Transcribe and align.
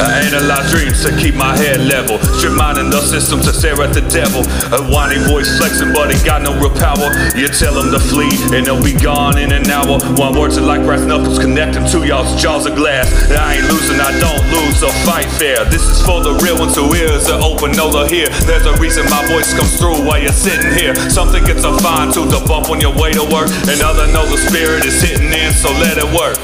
I 0.00 0.24
analyze 0.24 0.72
dreams 0.72 1.04
to 1.04 1.12
keep 1.20 1.36
my 1.36 1.52
head 1.56 1.84
level. 1.84 2.16
Strip 2.40 2.56
mining 2.56 2.88
the 2.88 3.00
system 3.04 3.40
to 3.44 3.52
stare 3.52 3.76
at 3.84 3.92
the 3.92 4.00
devil. 4.08 4.40
A 4.72 4.80
whiny 4.88 5.20
voice 5.28 5.52
flexing, 5.60 5.92
but 5.92 6.08
he 6.08 6.16
got 6.24 6.40
no 6.40 6.56
real 6.56 6.72
power. 6.72 7.12
You 7.36 7.52
tell 7.52 7.76
him 7.76 7.92
to 7.92 8.00
flee, 8.00 8.32
and 8.56 8.64
they'll 8.64 8.82
be 8.82 8.96
gone 8.96 9.36
in 9.36 9.52
an 9.52 9.68
hour. 9.68 10.00
One 10.16 10.32
words 10.38 10.58
like 10.58 10.82
brass 10.88 11.04
knuckles 11.04 11.38
connecting 11.38 11.84
to 11.92 12.06
y'all's 12.06 12.40
jaws 12.40 12.64
of 12.64 12.74
glass. 12.74 13.12
I 13.28 13.60
ain't 13.60 13.68
losing, 13.68 14.00
I 14.00 14.12
don't 14.16 14.44
lose 14.48 14.80
or 14.82 14.92
fight 15.04 15.28
fair. 15.36 15.64
This 15.68 15.84
is 15.84 16.00
for 16.00 16.24
the 16.24 16.32
real 16.40 16.56
ones 16.58 16.76
who 16.76 16.88
ears 16.96 17.28
are 17.28 17.40
open, 17.44 17.72
know 17.76 17.92
they're 17.92 18.08
here. 18.08 18.28
There's 18.48 18.64
a 18.64 18.74
reason 18.80 19.04
my 19.12 19.20
voice 19.28 19.52
comes 19.52 19.76
through 19.76 20.00
while 20.08 20.20
you're 20.20 20.32
sitting 20.32 20.72
here. 20.72 20.94
Something 21.10 21.44
gets 21.44 21.64
a 21.64 21.76
fine 21.78 22.12
tooth 22.12 22.32
to 22.32 22.40
bump 22.48 22.70
on 22.70 22.80
your 22.80 22.96
way 22.96 23.12
to 23.12 23.24
work. 23.28 23.52
And 23.68 23.80
other 23.84 24.06
know 24.12 24.24
the 24.24 24.38
spirit 24.38 24.84
is 24.84 25.00
hitting 25.02 25.32
in, 25.32 25.52
so 25.52 25.68
let 25.76 25.98
it 26.00 26.08
work. 26.16 26.40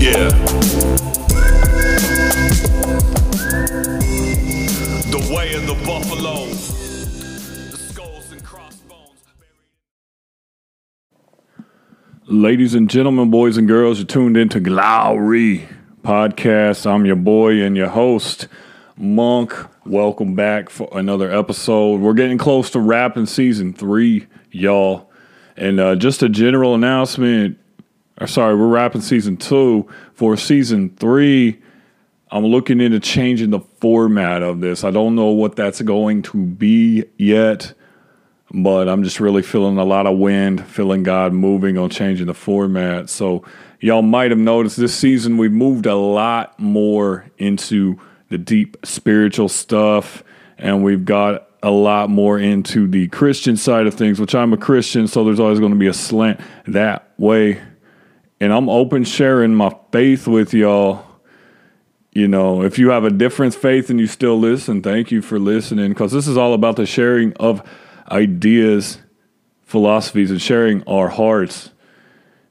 Yeah. 0.00 1.09
Of 5.30 5.36
the 5.64 5.74
buffalo. 5.86 6.48
Ladies 12.26 12.74
and 12.74 12.90
gentlemen, 12.90 13.30
boys 13.30 13.56
and 13.56 13.68
girls, 13.68 13.98
you're 13.98 14.08
tuned 14.08 14.36
into 14.36 14.58
Glory 14.58 15.68
Podcast. 16.02 16.84
I'm 16.84 17.06
your 17.06 17.14
boy 17.14 17.62
and 17.62 17.76
your 17.76 17.88
host, 17.88 18.48
Monk. 18.96 19.54
Welcome 19.86 20.34
back 20.34 20.68
for 20.68 20.88
another 20.92 21.30
episode. 21.30 22.00
We're 22.00 22.14
getting 22.14 22.36
close 22.36 22.68
to 22.70 22.80
wrapping 22.80 23.26
season 23.26 23.72
three, 23.72 24.26
y'all. 24.50 25.12
And 25.56 25.78
uh, 25.78 25.94
just 25.94 26.24
a 26.24 26.28
general 26.28 26.74
announcement. 26.74 27.56
Or 28.20 28.26
sorry, 28.26 28.56
we're 28.56 28.66
wrapping 28.66 29.00
season 29.00 29.36
two. 29.36 29.88
For 30.12 30.36
season 30.36 30.90
three, 30.96 31.60
I'm 32.30 32.46
looking 32.46 32.80
into 32.80 33.00
changing 33.00 33.50
the 33.50 33.60
format 33.80 34.42
of 34.42 34.60
this. 34.60 34.84
I 34.84 34.90
don't 34.90 35.14
know 35.14 35.30
what 35.30 35.56
that's 35.56 35.80
going 35.82 36.22
to 36.22 36.36
be 36.36 37.04
yet 37.16 37.74
but 38.52 38.88
I'm 38.88 39.04
just 39.04 39.20
really 39.20 39.42
feeling 39.42 39.78
a 39.78 39.84
lot 39.84 40.06
of 40.06 40.18
wind, 40.18 40.66
feeling 40.66 41.02
God 41.02 41.32
moving 41.32 41.78
on 41.78 41.90
changing 41.90 42.26
the 42.26 42.34
format. 42.34 43.08
So, 43.08 43.44
y'all 43.80 44.02
might 44.02 44.30
have 44.30 44.40
noticed 44.40 44.76
this 44.76 44.94
season 44.94 45.38
we've 45.38 45.52
moved 45.52 45.86
a 45.86 45.94
lot 45.94 46.58
more 46.58 47.26
into 47.38 47.98
the 48.28 48.38
deep 48.38 48.76
spiritual 48.84 49.48
stuff, 49.48 50.24
and 50.58 50.82
we've 50.82 51.04
got 51.04 51.48
a 51.62 51.70
lot 51.70 52.10
more 52.10 52.38
into 52.38 52.88
the 52.88 53.06
Christian 53.08 53.56
side 53.56 53.86
of 53.86 53.94
things, 53.94 54.20
which 54.20 54.34
I'm 54.34 54.52
a 54.52 54.56
Christian, 54.56 55.06
so 55.06 55.24
there's 55.24 55.40
always 55.40 55.60
going 55.60 55.72
to 55.72 55.78
be 55.78 55.88
a 55.88 55.94
slant 55.94 56.40
that 56.66 57.12
way. 57.18 57.60
And 58.40 58.52
I'm 58.52 58.70
open 58.70 59.04
sharing 59.04 59.54
my 59.54 59.74
faith 59.92 60.26
with 60.26 60.54
y'all 60.54 61.04
you 62.12 62.26
know, 62.26 62.62
if 62.62 62.78
you 62.78 62.90
have 62.90 63.04
a 63.04 63.10
different 63.10 63.54
faith 63.54 63.88
and 63.88 64.00
you 64.00 64.06
still 64.06 64.38
listen, 64.38 64.82
thank 64.82 65.10
you 65.10 65.22
for 65.22 65.38
listening 65.38 65.90
because 65.90 66.10
this 66.10 66.26
is 66.26 66.36
all 66.36 66.54
about 66.54 66.76
the 66.76 66.86
sharing 66.86 67.32
of 67.34 67.62
ideas, 68.10 68.98
philosophies, 69.62 70.30
and 70.30 70.42
sharing 70.42 70.82
our 70.88 71.08
hearts. 71.08 71.70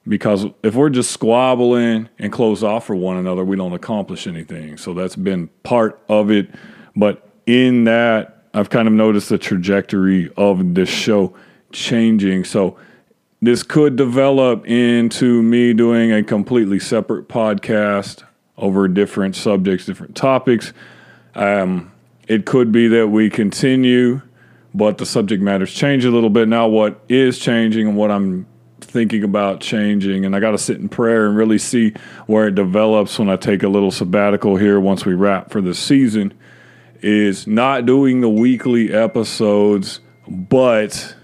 Because 0.08 0.46
if 0.64 0.76
we're 0.76 0.90
just 0.90 1.12
squabbling 1.12 2.08
and 2.18 2.32
close 2.32 2.64
off 2.64 2.86
for 2.86 2.96
one 2.96 3.18
another, 3.18 3.44
we 3.44 3.58
don't 3.58 3.74
accomplish 3.74 4.28
anything. 4.28 4.78
So 4.78 4.94
that's 4.94 5.18
been 5.18 5.50
part 5.64 6.02
of 6.08 6.32
it. 6.32 6.50
But 6.96 7.30
in 7.46 7.84
that, 7.84 8.46
I've 8.54 8.70
kind 8.70 8.88
of 8.88 8.94
noticed 8.94 9.30
the 9.30 9.38
trajectory 9.38 10.32
of 10.38 10.74
this 10.74 10.90
show 10.90 11.36
changing. 11.74 12.46
So 12.46 12.78
this 13.42 13.62
could 13.62 13.98
develop 13.98 14.66
into 14.66 15.44
me 15.44 15.74
doing 15.74 16.14
a 16.14 16.24
completely 16.24 16.80
separate 16.80 17.28
podcast 17.28 18.24
over 18.60 18.88
different 18.88 19.36
subjects, 19.36 19.86
different 19.86 20.16
topics. 20.16 20.74
Um, 21.36 21.92
it 22.28 22.46
could 22.46 22.72
be 22.72 22.88
that 22.90 23.08
we 23.08 23.30
continue, 23.30 24.22
but 24.74 24.98
the 25.00 25.06
subject 25.06 25.42
matters 25.42 25.74
change 25.74 26.06
a 26.06 26.12
little 26.12 26.30
bit. 26.30 26.48
Now, 26.48 26.68
what 26.68 27.04
is 27.10 27.40
changing 27.40 27.88
and 27.88 27.98
what 27.98 28.12
I'm 28.12 28.46
thinking 28.82 29.24
about 29.24 29.62
changing, 29.62 30.26
and 30.26 30.36
I 30.36 30.40
got 30.40 30.52
to 30.52 30.58
sit 30.58 30.78
in 30.78 30.90
prayer 30.90 31.28
and 31.28 31.36
really 31.36 31.58
see 31.58 31.94
where 32.28 32.48
it 32.48 32.56
develops 32.56 33.18
when 33.18 33.30
I 33.30 33.36
take 33.36 33.64
a 33.64 33.68
little 33.68 33.92
sabbatical 33.92 34.58
here 34.58 34.80
once 34.80 35.06
we 35.06 35.14
wrap 35.14 35.52
for 35.52 35.62
the 35.62 35.74
season, 35.74 36.34
is 37.02 37.48
not 37.48 37.86
doing 37.86 38.22
the 38.22 38.30
weekly 38.30 38.94
episodes, 38.94 40.02
but 40.28 41.16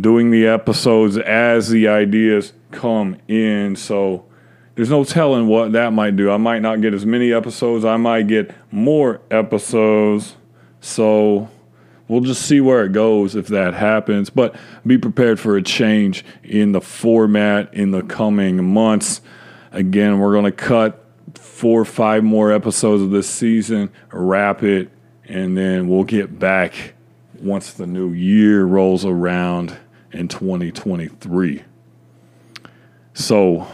doing 0.00 0.30
the 0.30 0.46
episodes 0.46 1.18
as 1.18 1.68
the 1.68 1.88
ideas 1.88 2.52
come 2.70 3.16
in. 3.28 3.76
So, 3.76 4.24
there's 4.74 4.90
no 4.90 5.04
telling 5.04 5.48
what 5.48 5.72
that 5.72 5.92
might 5.92 6.16
do. 6.16 6.30
I 6.30 6.36
might 6.36 6.60
not 6.60 6.80
get 6.80 6.94
as 6.94 7.04
many 7.04 7.32
episodes, 7.32 7.84
I 7.84 7.96
might 7.96 8.26
get 8.26 8.54
more 8.70 9.20
episodes. 9.30 10.36
So 10.80 11.48
we'll 12.08 12.22
just 12.22 12.42
see 12.42 12.60
where 12.60 12.84
it 12.84 12.92
goes 12.92 13.36
if 13.36 13.48
that 13.48 13.74
happens. 13.74 14.30
But 14.30 14.56
be 14.86 14.98
prepared 14.98 15.38
for 15.38 15.56
a 15.56 15.62
change 15.62 16.24
in 16.42 16.72
the 16.72 16.80
format 16.80 17.72
in 17.74 17.90
the 17.90 18.02
coming 18.02 18.64
months. 18.64 19.20
Again, 19.72 20.18
we're 20.18 20.32
going 20.32 20.44
to 20.44 20.52
cut 20.52 21.04
four 21.34 21.80
or 21.80 21.84
five 21.84 22.24
more 22.24 22.52
episodes 22.52 23.02
of 23.02 23.10
this 23.10 23.28
season, 23.28 23.90
wrap 24.10 24.62
it, 24.62 24.90
and 25.26 25.56
then 25.56 25.88
we'll 25.88 26.04
get 26.04 26.38
back 26.38 26.94
once 27.40 27.72
the 27.72 27.86
new 27.86 28.10
year 28.12 28.64
rolls 28.64 29.04
around 29.04 29.76
in 30.12 30.28
2023. 30.28 31.62
So, 33.14 33.66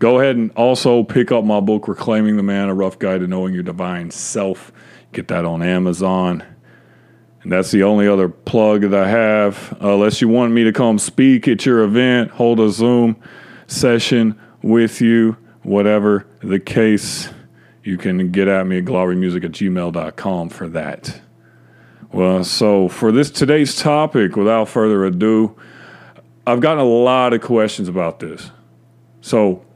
Go 0.00 0.18
ahead 0.18 0.36
and 0.36 0.50
also 0.52 1.04
pick 1.04 1.30
up 1.30 1.44
my 1.44 1.60
book, 1.60 1.86
Reclaiming 1.86 2.38
the 2.38 2.42
Man, 2.42 2.70
A 2.70 2.74
Rough 2.74 2.98
Guide 2.98 3.20
to 3.20 3.26
Knowing 3.26 3.52
Your 3.52 3.62
Divine 3.62 4.10
Self. 4.10 4.72
Get 5.12 5.28
that 5.28 5.44
on 5.44 5.62
Amazon. 5.62 6.42
And 7.42 7.52
that's 7.52 7.70
the 7.70 7.82
only 7.82 8.08
other 8.08 8.30
plug 8.30 8.80
that 8.80 8.94
I 8.94 9.06
have. 9.06 9.76
Uh, 9.78 9.92
unless 9.92 10.22
you 10.22 10.28
want 10.28 10.54
me 10.54 10.64
to 10.64 10.72
come 10.72 10.98
speak 10.98 11.46
at 11.48 11.66
your 11.66 11.84
event, 11.84 12.30
hold 12.30 12.60
a 12.60 12.70
Zoom 12.70 13.14
session 13.66 14.40
with 14.62 15.02
you, 15.02 15.36
whatever 15.64 16.26
the 16.42 16.58
case, 16.58 17.28
you 17.84 17.98
can 17.98 18.30
get 18.30 18.48
at 18.48 18.66
me 18.66 18.78
at 18.78 18.86
glorymusic 18.86 19.44
at 19.44 19.52
gmail.com 19.52 20.48
for 20.48 20.66
that. 20.68 21.20
Well, 22.10 22.42
so 22.44 22.88
for 22.88 23.12
this 23.12 23.30
today's 23.30 23.76
topic, 23.76 24.34
without 24.34 24.66
further 24.70 25.04
ado, 25.04 25.56
I've 26.46 26.60
gotten 26.60 26.78
a 26.78 26.88
lot 26.88 27.34
of 27.34 27.42
questions 27.42 27.86
about 27.86 28.20
this. 28.20 28.50
So 29.20 29.66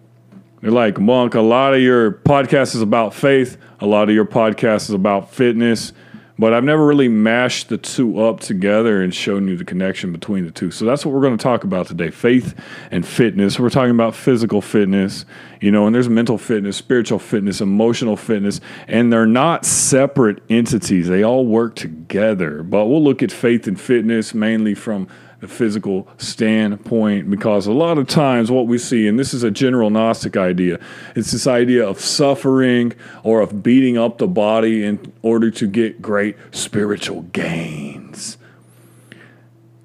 they're 0.65 0.73
like, 0.73 0.99
Monk, 0.99 1.35
a 1.35 1.43
lot 1.43 1.75
of 1.75 1.83
your 1.83 2.11
podcast 2.11 2.75
is 2.75 2.81
about 2.81 3.13
faith, 3.13 3.59
a 3.81 3.87
lot 3.87 4.09
of 4.09 4.15
your 4.15 4.25
podcast 4.25 4.89
is 4.89 4.93
about 4.93 5.31
fitness, 5.31 5.93
but 6.39 6.55
I've 6.55 6.65
never 6.65 6.87
really 6.87 7.07
mashed 7.07 7.69
the 7.69 7.77
two 7.77 8.25
up 8.25 8.41
together 8.41 9.03
and 9.03 9.15
shown 9.15 9.47
you 9.47 9.59
the 9.59 9.67
connection 9.67 10.11
between 10.11 10.47
the 10.47 10.51
two. 10.51 10.71
So 10.71 10.87
that's 10.87 11.05
what 11.05 11.15
we're 11.15 11.21
going 11.21 11.37
to 11.37 11.43
talk 11.43 11.65
about 11.65 11.89
today 11.89 12.11
faith 12.11 12.59
and 12.91 13.07
fitness. 13.07 13.61
We're 13.61 13.69
talking 13.69 13.91
about 13.91 14.15
physical 14.15 14.63
fitness, 14.63 15.27
you 15.61 15.71
know, 15.71 15.85
and 15.85 15.95
there's 15.95 16.09
mental 16.09 16.39
fitness, 16.39 16.79
spiritual 16.79 17.19
fitness, 17.19 17.61
emotional 17.61 18.17
fitness, 18.17 18.63
and 18.89 19.13
they're 19.13 19.27
not 19.27 19.67
separate 19.67 20.43
entities. 20.49 21.09
They 21.09 21.23
all 21.23 21.45
work 21.45 21.77
together. 21.77 22.63
But 22.63 22.87
we'll 22.87 23.05
look 23.05 23.23
at 23.23 23.31
faith 23.31 23.67
and 23.67 23.79
fitness 23.79 24.33
mainly 24.33 24.75
from 24.75 25.09
physical 25.49 26.09
standpoint 26.19 27.31
because 27.31 27.67
a 27.67 27.73
lot 27.73 27.99
of 27.99 28.07
times 28.07 28.51
what 28.51 28.67
we 28.67 28.79
see, 28.79 29.07
and 29.07 29.19
this 29.19 29.35
is 29.35 29.43
a 29.43 29.51
general 29.51 29.91
Gnostic 29.91 30.37
idea, 30.37 30.79
it's 31.15 31.33
this 31.33 31.47
idea 31.47 31.87
of 31.87 32.01
suffering 32.01 32.93
or 33.23 33.41
of 33.41 33.63
beating 33.63 33.99
up 33.99 34.19
the 34.19 34.27
body 34.27 34.85
in 34.85 35.13
order 35.23 35.51
to 35.51 35.67
get 35.67 36.03
great 36.03 36.37
spiritual 36.51 37.23
gains. 37.23 38.39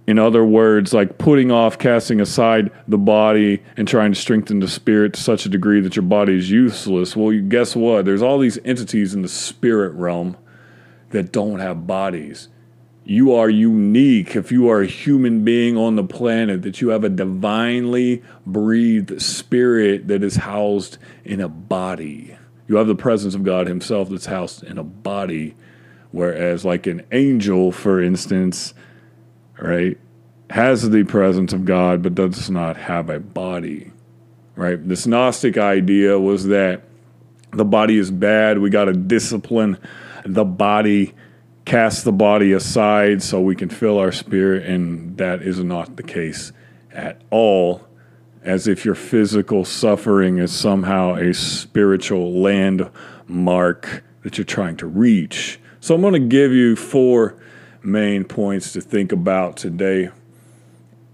In 0.08 0.18
other 0.18 0.44
words, 0.44 0.92
like 0.92 1.20
putting 1.20 1.52
off, 1.52 1.78
casting 1.78 2.20
aside 2.20 2.72
the 2.88 2.98
body 2.98 3.62
and 3.78 3.88
trying 3.88 4.12
to 4.12 4.20
strengthen 4.20 4.60
the 4.60 4.68
spirit 4.68 5.14
to 5.14 5.22
such 5.22 5.46
a 5.46 5.50
degree 5.50 5.82
that 5.82 5.96
your 5.96 6.02
body 6.02 6.36
is 6.36 6.50
useless. 6.50 7.16
Well, 7.16 7.40
guess 7.48 7.76
what? 7.76 8.06
There's 8.06 8.24
all 8.24 8.40
these 8.40 8.58
entities 8.66 9.14
in 9.14 9.22
the 9.22 9.28
spirit 9.28 9.94
realm 9.94 10.36
that 11.12 11.32
don't 11.32 11.60
have 11.60 11.86
bodies 11.86 12.50
you 13.10 13.34
are 13.34 13.50
unique 13.50 14.36
if 14.36 14.52
you 14.52 14.70
are 14.70 14.82
a 14.82 14.86
human 14.86 15.44
being 15.44 15.76
on 15.76 15.96
the 15.96 16.04
planet, 16.04 16.62
that 16.62 16.80
you 16.80 16.90
have 16.90 17.04
a 17.04 17.10
divinely 17.10 18.22
breathed 18.46 19.20
spirit 19.20 20.08
that 20.08 20.24
is 20.24 20.36
housed 20.36 21.00
in 21.26 21.42
a 21.42 21.50
body. 21.50 22.38
You 22.68 22.76
have 22.76 22.86
the 22.86 22.94
presence 22.94 23.34
of 23.34 23.44
God 23.44 23.66
Himself 23.66 24.10
that's 24.10 24.28
housed 24.28 24.64
in 24.64 24.78
a 24.78 24.84
body, 24.84 25.56
whereas, 26.12 26.64
like 26.64 26.86
an 26.86 27.04
angel, 27.12 27.72
for 27.72 28.00
instance, 28.00 28.76
right, 29.60 29.98
has 30.52 30.88
the 30.88 31.04
presence 31.04 31.52
of 31.52 31.66
God 31.66 32.04
but 32.04 32.14
does 32.14 32.52
not 32.52 32.78
have 32.78 33.10
a 33.10 33.20
body, 33.20 33.92
right? 34.56 34.88
This 34.88 35.08
Gnostic 35.08 35.58
idea 35.58 36.20
was 36.20 36.46
that 36.46 36.84
the 37.54 37.66
body 37.66 37.98
is 37.98 38.12
bad, 38.12 38.60
we 38.60 38.70
got 38.70 38.86
to 38.86 38.94
discipline 38.94 39.80
the 40.26 40.46
body 40.46 41.16
cast 41.70 42.04
the 42.04 42.12
body 42.12 42.52
aside 42.52 43.22
so 43.22 43.40
we 43.40 43.56
can 43.56 43.70
fill 43.70 44.00
our 44.00 44.12
spirit, 44.12 44.66
and 44.66 45.16
that 45.18 45.44
is 45.44 45.60
not 45.60 45.98
the 45.98 46.04
case 46.04 46.52
at 46.92 47.22
all. 47.30 47.88
As 48.42 48.68
if 48.68 48.86
your 48.86 48.96
physical 48.96 49.64
suffering 49.64 50.40
is 50.40 50.52
somehow 50.52 51.14
a 51.14 51.32
spiritual 51.32 52.42
landmark 52.42 54.04
that 54.24 54.40
you're 54.40 54.46
trying 54.46 54.78
to 54.78 54.88
reach. 54.88 55.60
So 55.80 55.94
I'm 55.94 56.02
going 56.02 56.14
to 56.14 56.28
give 56.28 56.52
you 56.52 56.76
four 56.76 57.40
main 57.84 58.24
points 58.24 58.74
to 58.74 58.82
think 58.82 59.12
about 59.12 59.56
today 59.56 60.10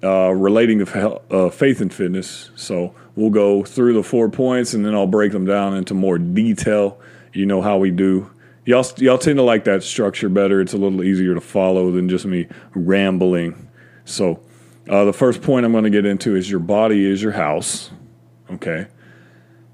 uh, 0.01 0.31
relating 0.31 0.86
to 0.86 1.19
uh, 1.31 1.50
faith 1.50 1.81
and 1.81 1.94
fitness. 1.94 2.51
So 2.56 2.96
we'll 3.18 3.30
go 3.30 3.63
through 3.63 3.94
the 3.94 4.04
four 4.04 4.30
points 4.30 4.74
and 4.74 4.86
then 4.86 4.96
I'll 4.96 5.06
break 5.06 5.34
them 5.34 5.46
down 5.46 5.75
into 5.75 5.94
more 5.94 6.18
detail. 6.18 6.98
You 7.34 7.46
know 7.46 7.62
how 7.62 7.78
we 7.78 7.92
do. 7.92 8.31
Y'all, 8.66 8.86
y'all 8.98 9.20
tend 9.20 9.38
to 9.38 9.44
like 9.44 9.64
that 9.66 9.84
structure 9.84 10.28
better. 10.28 10.60
It's 10.60 10.74
a 10.74 10.78
little 10.78 11.04
easier 11.04 11.36
to 11.36 11.42
follow 11.42 11.92
than 11.92 12.10
just 12.10 12.26
me 12.26 12.48
rambling. 12.74 13.70
So, 14.06 14.42
uh, 14.90 15.06
the 15.06 15.14
first 15.14 15.42
point 15.42 15.66
I'm 15.66 15.72
going 15.72 15.84
to 15.84 15.90
get 15.92 16.06
into 16.06 16.36
is 16.36 16.50
your 16.50 16.60
body 16.60 17.06
is 17.06 17.22
your 17.22 17.34
house. 17.34 17.92
Okay. 18.52 18.88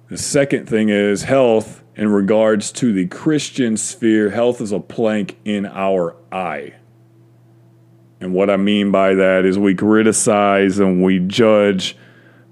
The 0.10 0.18
second 0.18 0.68
thing 0.68 0.90
is 0.90 1.24
health 1.24 1.84
in 1.96 2.10
regards 2.10 2.72
to 2.74 2.92
the 2.92 3.08
Christian 3.08 3.78
sphere. 3.78 4.30
Health 4.30 4.60
is 4.60 4.74
a 4.74 4.80
plank 4.80 5.38
in 5.46 5.66
our 5.66 6.18
eye. 6.32 6.74
And 8.20 8.34
what 8.34 8.50
I 8.50 8.58
mean 8.58 8.92
by 8.92 9.16
that 9.16 9.46
is 9.46 9.58
we 9.58 9.74
criticize 9.74 10.80
and 10.80 11.02
we 11.02 11.20
judge 11.20 11.98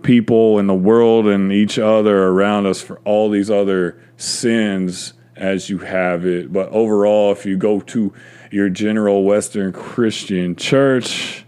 people 0.03 0.57
in 0.57 0.67
the 0.67 0.73
world 0.73 1.27
and 1.27 1.51
each 1.51 1.77
other 1.77 2.27
around 2.27 2.65
us 2.65 2.81
for 2.81 2.99
all 2.99 3.29
these 3.29 3.51
other 3.51 4.01
sins 4.15 5.13
as 5.39 5.69
you 5.69 5.79
have 5.79 6.25
it. 6.25 6.53
But 6.53 6.69
overall, 6.69 7.31
if 7.31 7.45
you 7.45 7.57
go 7.57 7.79
to 7.79 8.13
your 8.51 8.69
general 8.69 9.23
Western 9.23 9.71
Christian 9.71 10.55
church, 10.55 11.45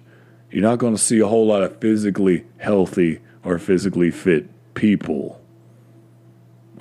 you're 0.50 0.64
not 0.64 0.80
going 0.80 0.96
to 0.96 1.02
see 1.02 1.20
a 1.20 1.28
whole 1.28 1.46
lot 1.46 1.62
of 1.62 1.78
physically 1.78 2.46
healthy 2.58 3.20
or 3.44 3.60
physically 3.60 4.10
fit 4.10 4.50
people. 4.74 5.40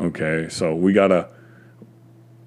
Okay, 0.01 0.49
so 0.49 0.75
we 0.75 0.93
gotta 0.95 1.29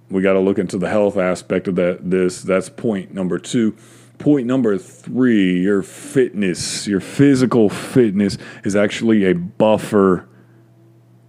we 0.09 0.21
gotta 0.21 0.39
look 0.39 0.57
into 0.57 0.77
the 0.77 0.89
health 0.89 1.17
aspect 1.17 1.67
of 1.67 1.75
that. 1.75 2.09
This 2.09 2.41
that's 2.41 2.69
point 2.69 3.13
number 3.13 3.37
two. 3.37 3.75
Point 4.17 4.47
number 4.47 4.77
three: 4.77 5.61
your 5.61 5.83
fitness, 5.83 6.87
your 6.87 6.99
physical 6.99 7.69
fitness, 7.69 8.39
is 8.63 8.75
actually 8.75 9.25
a 9.25 9.35
buffer 9.35 10.27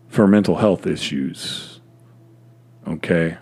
for 0.08 0.26
mental 0.26 0.56
health 0.56 0.86
issues. 0.86 1.73
Okay, 2.86 3.38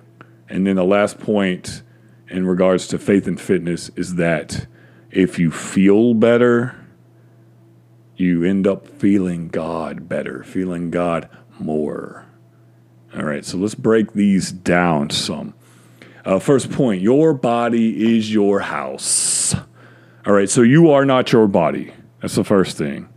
and 0.48 0.66
then 0.66 0.76
the 0.76 0.84
last 0.84 1.18
point 1.18 1.82
in 2.28 2.46
regards 2.46 2.86
to 2.88 2.98
faith 2.98 3.26
and 3.26 3.40
fitness 3.40 3.90
is 3.96 4.14
that 4.14 4.66
if 5.10 5.38
you 5.38 5.50
feel 5.50 6.14
better, 6.14 6.76
you 8.16 8.44
end 8.44 8.66
up 8.66 8.86
feeling 8.86 9.48
God 9.48 10.08
better, 10.08 10.42
feeling 10.44 10.90
God 10.90 11.28
more. 11.58 12.26
All 13.14 13.24
right, 13.24 13.44
so 13.44 13.58
let's 13.58 13.74
break 13.74 14.12
these 14.12 14.52
down 14.52 15.10
some. 15.10 15.54
Uh, 16.24 16.38
first 16.38 16.70
point 16.70 17.02
your 17.02 17.34
body 17.34 18.16
is 18.16 18.32
your 18.32 18.60
house. 18.60 19.54
All 20.24 20.32
right, 20.32 20.48
so 20.48 20.62
you 20.62 20.90
are 20.92 21.04
not 21.04 21.32
your 21.32 21.48
body. 21.48 21.92
That's 22.20 22.36
the 22.36 22.44
first 22.44 22.78
thing. 22.78 23.08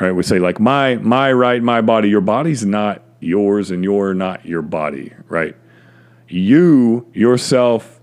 All 0.00 0.06
right, 0.06 0.12
we 0.12 0.22
say, 0.22 0.38
like, 0.38 0.60
my, 0.60 0.96
my 0.96 1.32
right, 1.32 1.62
my 1.62 1.80
body. 1.80 2.08
Your 2.08 2.20
body's 2.20 2.64
not 2.64 3.02
yours, 3.20 3.70
and 3.70 3.82
you're 3.84 4.12
not 4.12 4.44
your 4.44 4.62
body, 4.62 5.12
right? 5.28 5.56
You, 6.28 7.06
yourself, 7.12 7.98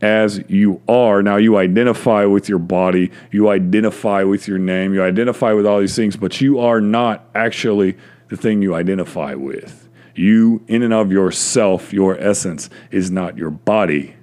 as 0.00 0.42
you 0.48 0.82
are. 0.88 1.22
Now, 1.22 1.36
you 1.36 1.56
identify 1.56 2.24
with 2.26 2.48
your 2.48 2.58
body, 2.58 3.10
you 3.30 3.48
identify 3.48 4.24
with 4.24 4.46
your 4.46 4.58
name, 4.58 4.92
you 4.92 5.02
identify 5.02 5.52
with 5.52 5.66
all 5.66 5.80
these 5.80 5.96
things, 5.96 6.16
but 6.16 6.40
you 6.40 6.60
are 6.60 6.80
not 6.80 7.28
actually 7.34 7.96
the 8.28 8.36
thing 8.36 8.62
you 8.62 8.74
identify 8.74 9.34
with. 9.34 9.88
You, 10.14 10.64
in 10.68 10.82
and 10.82 10.92
of 10.92 11.12
yourself, 11.12 11.92
your 11.92 12.18
essence, 12.18 12.70
is 12.90 13.10
not 13.10 13.36
your 13.36 13.50
body. 13.50 14.16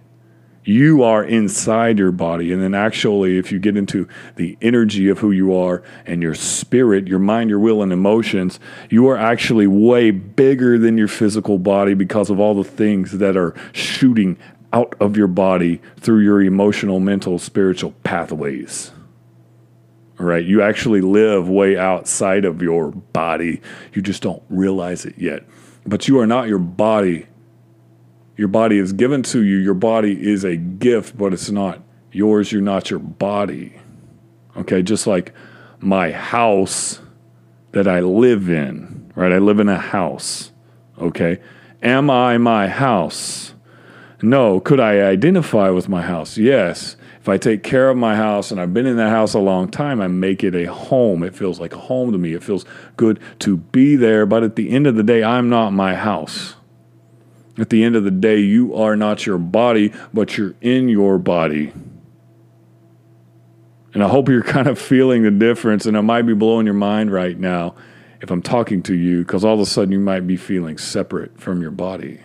You 0.65 1.04
are 1.04 1.24
inside 1.24 2.00
your 2.00 2.12
body. 2.12 2.54
And 2.54 2.62
then, 2.62 2.74
actually, 2.74 3.38
if 3.38 3.51
you 3.51 3.60
get 3.60 3.75
into 3.75 4.07
the 4.36 4.57
energy 4.62 5.10
of 5.10 5.19
who 5.19 5.31
you 5.31 5.54
are 5.56 5.83
and 6.06 6.21
your 6.21 6.36
spirit, 6.36 7.07
your 7.07 7.19
mind, 7.19 7.50
your 7.50 7.60
will, 7.60 7.81
and 7.81 7.92
emotions, 7.92 8.60
you 8.89 9.07
are 9.10 9.18
actually 9.18 9.68
way 9.68 10.12
bigger 10.12 10.77
than 10.77 10.98
your 10.98 11.10
physical 11.10 11.57
body 11.57 11.94
because 11.94 12.30
of 12.30 12.39
all 12.39 12.56
the 12.56 12.63
things 12.63 13.18
that 13.18 13.36
are 13.36 13.54
shooting 13.74 14.38
out 14.71 14.95
of 15.00 15.18
your 15.18 15.27
body 15.27 15.81
through 16.00 16.19
your 16.19 16.42
emotional, 16.42 17.00
mental, 17.00 17.38
spiritual 17.38 17.92
pathways. 18.04 18.92
All 20.19 20.27
right, 20.27 20.45
You 20.45 20.62
actually 20.62 21.01
live 21.01 21.50
way 21.50 21.77
outside 21.77 22.45
of 22.45 22.62
your 22.62 22.92
body. 22.92 23.62
You 23.94 24.01
just 24.01 24.21
don't 24.21 24.44
realize 24.50 25.06
it 25.06 25.18
yet. 25.18 25.44
But 25.86 26.07
you 26.07 26.19
are 26.19 26.27
not 26.27 26.48
your 26.48 26.60
body. 26.60 27.27
Your 28.35 28.47
body 28.47 28.77
is 28.77 28.94
given 28.94 29.21
to 29.24 29.44
you. 29.44 29.57
Your 29.57 29.74
body 29.74 30.27
is 30.27 30.44
a 30.44 30.56
gift, 30.56 31.18
but 31.18 31.33
it's 31.33 31.51
not 31.51 31.81
yours. 32.12 32.51
You're 32.51 32.62
not 32.62 32.89
your 32.89 33.00
body. 33.00 33.74
Okay? 34.57 34.81
Just 34.81 35.06
like 35.06 35.33
my 35.80 36.12
house 36.12 37.00
that 37.74 37.88
I 37.88 38.00
live 38.00 38.50
in, 38.50 39.12
right? 39.15 39.31
I 39.31 39.38
live 39.38 39.59
in 39.59 39.69
a 39.69 39.77
house. 39.77 40.51
Okay? 40.97 41.39
Am 41.81 42.09
I 42.09 42.38
my 42.38 42.68
house? 42.68 43.53
No. 44.21 44.59
Could 44.59 44.79
I 44.79 45.01
identify 45.01 45.69
with 45.69 45.89
my 45.89 46.01
house? 46.01 46.38
Yes. 46.38 46.95
If 47.19 47.29
I 47.29 47.38
take 47.38 47.63
care 47.63 47.89
of 47.89 47.97
my 47.97 48.15
house 48.15 48.51
and 48.51 48.59
I've 48.59 48.74
been 48.74 48.86
in 48.86 48.97
that 48.97 49.09
house 49.09 49.33
a 49.33 49.39
long 49.39 49.69
time, 49.69 50.01
I 50.01 50.07
make 50.07 50.44
it 50.44 50.56
a 50.56 50.65
home. 50.65 51.24
It 51.24 51.36
feels 51.36 51.59
like 51.59 51.74
a 51.74 51.79
home 51.79 52.12
to 52.12 52.18
me. 52.18 52.33
It 52.33 52.44
feels 52.44 52.65
good 52.97 53.19
to 53.39 53.57
be 53.57 53.95
there. 53.95 54.25
But 54.25 54.44
at 54.44 54.56
the 54.56 54.71
end 54.71 54.88
of 54.88 54.95
the 54.95 55.03
day, 55.03 55.24
I'm 55.24 55.50
not 55.50 55.71
my 55.71 55.95
house. 55.95 56.56
At 57.57 57.69
the 57.69 57.83
end 57.83 57.95
of 57.95 58.03
the 58.03 58.11
day, 58.11 58.39
you 58.39 58.75
are 58.75 58.95
not 58.95 59.25
your 59.25 59.38
body, 59.38 59.94
but 60.13 60.38
you're 60.38 60.55
in 60.61 60.89
your 60.89 61.19
body. 61.19 61.71
And 63.94 64.03
I 64.03 64.07
hope 64.07 64.27
you're 64.27 64.44
kind 64.57 64.67
of 64.67 64.79
feeling 64.79 65.23
the 65.23 65.31
difference. 65.31 65.85
And 65.85 65.95
it 65.95 66.01
might 66.01 66.23
be 66.23 66.33
blowing 66.33 66.65
your 66.65 66.73
mind 66.73 67.11
right 67.11 67.38
now 67.38 67.75
if 68.21 68.31
I'm 68.31 68.41
talking 68.41 68.81
to 68.83 68.95
you, 68.95 69.19
because 69.19 69.44
all 69.44 69.53
of 69.53 69.59
a 69.59 69.65
sudden 69.65 69.91
you 69.91 70.00
might 70.00 70.25
be 70.25 70.38
feeling 70.38 70.77
separate 70.77 71.39
from 71.39 71.61
your 71.61 71.71
body 71.71 72.21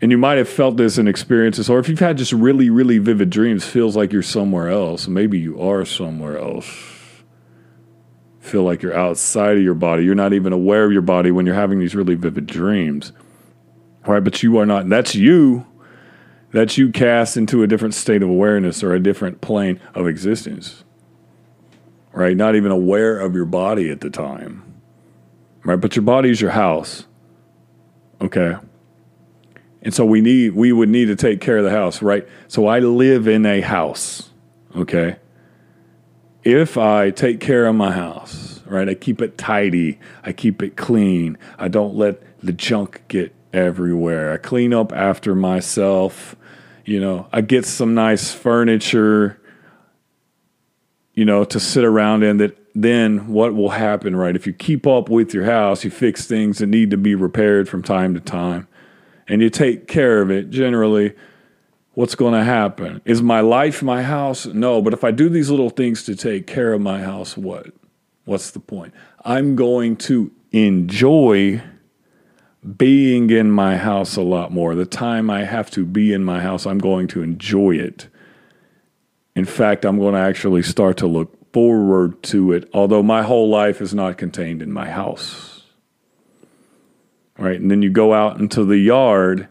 and 0.00 0.10
you 0.10 0.18
might 0.18 0.38
have 0.38 0.48
felt 0.48 0.76
this 0.76 0.96
in 0.96 1.06
experiences, 1.06 1.68
or 1.68 1.78
if 1.78 1.88
you've 1.88 1.98
had 1.98 2.16
just 2.16 2.32
really, 2.32 2.70
really 2.70 2.98
vivid 2.98 3.28
dreams, 3.28 3.66
feels 3.66 3.96
like 3.96 4.12
you're 4.12 4.22
somewhere 4.22 4.68
else. 4.68 5.06
Maybe 5.06 5.38
you 5.38 5.60
are 5.60 5.84
somewhere 5.84 6.38
else. 6.38 6.66
Feel 8.38 8.62
like 8.62 8.82
you're 8.82 8.96
outside 8.96 9.58
of 9.58 9.62
your 9.62 9.74
body. 9.74 10.04
You're 10.04 10.14
not 10.14 10.32
even 10.32 10.54
aware 10.54 10.86
of 10.86 10.92
your 10.92 11.02
body 11.02 11.30
when 11.30 11.44
you're 11.44 11.54
having 11.54 11.78
these 11.78 11.94
really 11.94 12.14
vivid 12.14 12.46
dreams. 12.46 13.12
Right? 14.06 14.22
But 14.22 14.42
you 14.42 14.58
are 14.58 14.66
not. 14.66 14.88
That's 14.88 15.14
you. 15.14 15.66
That's 16.52 16.76
you 16.78 16.90
cast 16.90 17.36
into 17.36 17.62
a 17.62 17.66
different 17.66 17.94
state 17.94 18.22
of 18.22 18.28
awareness 18.28 18.82
or 18.82 18.94
a 18.94 19.00
different 19.00 19.40
plane 19.40 19.80
of 19.94 20.06
existence. 20.06 20.84
Right? 22.12 22.36
Not 22.36 22.56
even 22.56 22.72
aware 22.72 23.18
of 23.18 23.34
your 23.34 23.44
body 23.44 23.90
at 23.90 24.00
the 24.00 24.10
time. 24.10 24.64
Right? 25.64 25.80
But 25.80 25.94
your 25.94 26.02
body 26.02 26.30
is 26.30 26.40
your 26.40 26.50
house. 26.50 27.06
Okay. 28.20 28.56
And 29.82 29.94
so 29.94 30.04
we 30.04 30.20
need 30.20 30.54
we 30.54 30.72
would 30.72 30.88
need 30.88 31.06
to 31.06 31.16
take 31.16 31.40
care 31.40 31.58
of 31.58 31.64
the 31.64 31.70
house, 31.70 32.02
right? 32.02 32.28
So 32.48 32.66
I 32.66 32.80
live 32.80 33.26
in 33.26 33.46
a 33.46 33.60
house, 33.60 34.30
okay? 34.76 35.16
If 36.44 36.76
I 36.76 37.10
take 37.10 37.40
care 37.40 37.66
of 37.66 37.74
my 37.74 37.92
house, 37.92 38.60
right? 38.66 38.88
I 38.88 38.94
keep 38.94 39.22
it 39.22 39.38
tidy, 39.38 39.98
I 40.22 40.32
keep 40.32 40.62
it 40.62 40.76
clean. 40.76 41.38
I 41.58 41.68
don't 41.68 41.94
let 41.94 42.22
the 42.42 42.52
junk 42.52 43.02
get 43.08 43.34
everywhere. 43.52 44.32
I 44.32 44.36
clean 44.36 44.72
up 44.72 44.92
after 44.92 45.34
myself. 45.34 46.36
You 46.84 47.00
know, 47.00 47.28
I 47.32 47.40
get 47.40 47.66
some 47.66 47.94
nice 47.94 48.32
furniture, 48.32 49.40
you 51.14 51.24
know, 51.24 51.44
to 51.44 51.60
sit 51.60 51.84
around 51.84 52.22
in 52.22 52.38
that 52.38 52.56
then 52.74 53.28
what 53.28 53.54
will 53.54 53.70
happen, 53.70 54.14
right? 54.14 54.36
If 54.36 54.46
you 54.46 54.52
keep 54.52 54.86
up 54.86 55.08
with 55.08 55.34
your 55.34 55.44
house, 55.44 55.84
you 55.84 55.90
fix 55.90 56.26
things 56.26 56.58
that 56.58 56.66
need 56.66 56.90
to 56.90 56.96
be 56.96 57.14
repaired 57.14 57.68
from 57.68 57.82
time 57.82 58.14
to 58.14 58.20
time 58.20 58.68
and 59.30 59.40
you 59.40 59.48
take 59.48 59.86
care 59.86 60.20
of 60.20 60.30
it, 60.30 60.50
generally, 60.50 61.14
what's 61.94 62.16
going 62.16 62.34
to 62.34 62.42
happen? 62.42 63.00
Is 63.04 63.22
my 63.22 63.40
life 63.40 63.80
my 63.80 64.02
house? 64.02 64.44
No, 64.44 64.82
but 64.82 64.92
if 64.92 65.04
I 65.04 65.12
do 65.12 65.28
these 65.28 65.50
little 65.50 65.70
things 65.70 66.02
to 66.04 66.16
take 66.16 66.48
care 66.48 66.72
of 66.72 66.80
my 66.80 67.00
house, 67.00 67.36
what? 67.36 67.68
What's 68.24 68.50
the 68.50 68.58
point? 68.58 68.92
I'm 69.24 69.54
going 69.54 69.96
to 69.98 70.32
enjoy 70.50 71.62
being 72.76 73.30
in 73.30 73.50
my 73.50 73.76
house 73.76 74.16
a 74.16 74.22
lot 74.22 74.52
more. 74.52 74.74
The 74.74 74.86
time 74.86 75.30
I 75.30 75.44
have 75.44 75.70
to 75.72 75.84
be 75.84 76.12
in 76.12 76.24
my 76.24 76.40
house, 76.40 76.66
I'm 76.66 76.78
going 76.78 77.08
to 77.08 77.22
enjoy 77.22 77.76
it. 77.76 78.08
In 79.34 79.44
fact, 79.44 79.84
I'm 79.84 79.98
going 79.98 80.14
to 80.14 80.20
actually 80.20 80.62
start 80.62 80.96
to 80.98 81.06
look 81.06 81.52
forward 81.52 82.22
to 82.24 82.52
it, 82.52 82.68
although 82.74 83.02
my 83.02 83.22
whole 83.22 83.48
life 83.48 83.80
is 83.80 83.94
not 83.94 84.18
contained 84.18 84.62
in 84.62 84.72
my 84.72 84.90
house 84.90 85.50
right? 87.40 87.58
And 87.58 87.70
then 87.70 87.82
you 87.82 87.90
go 87.90 88.12
out 88.12 88.38
into 88.38 88.64
the 88.64 88.76
yard, 88.76 89.48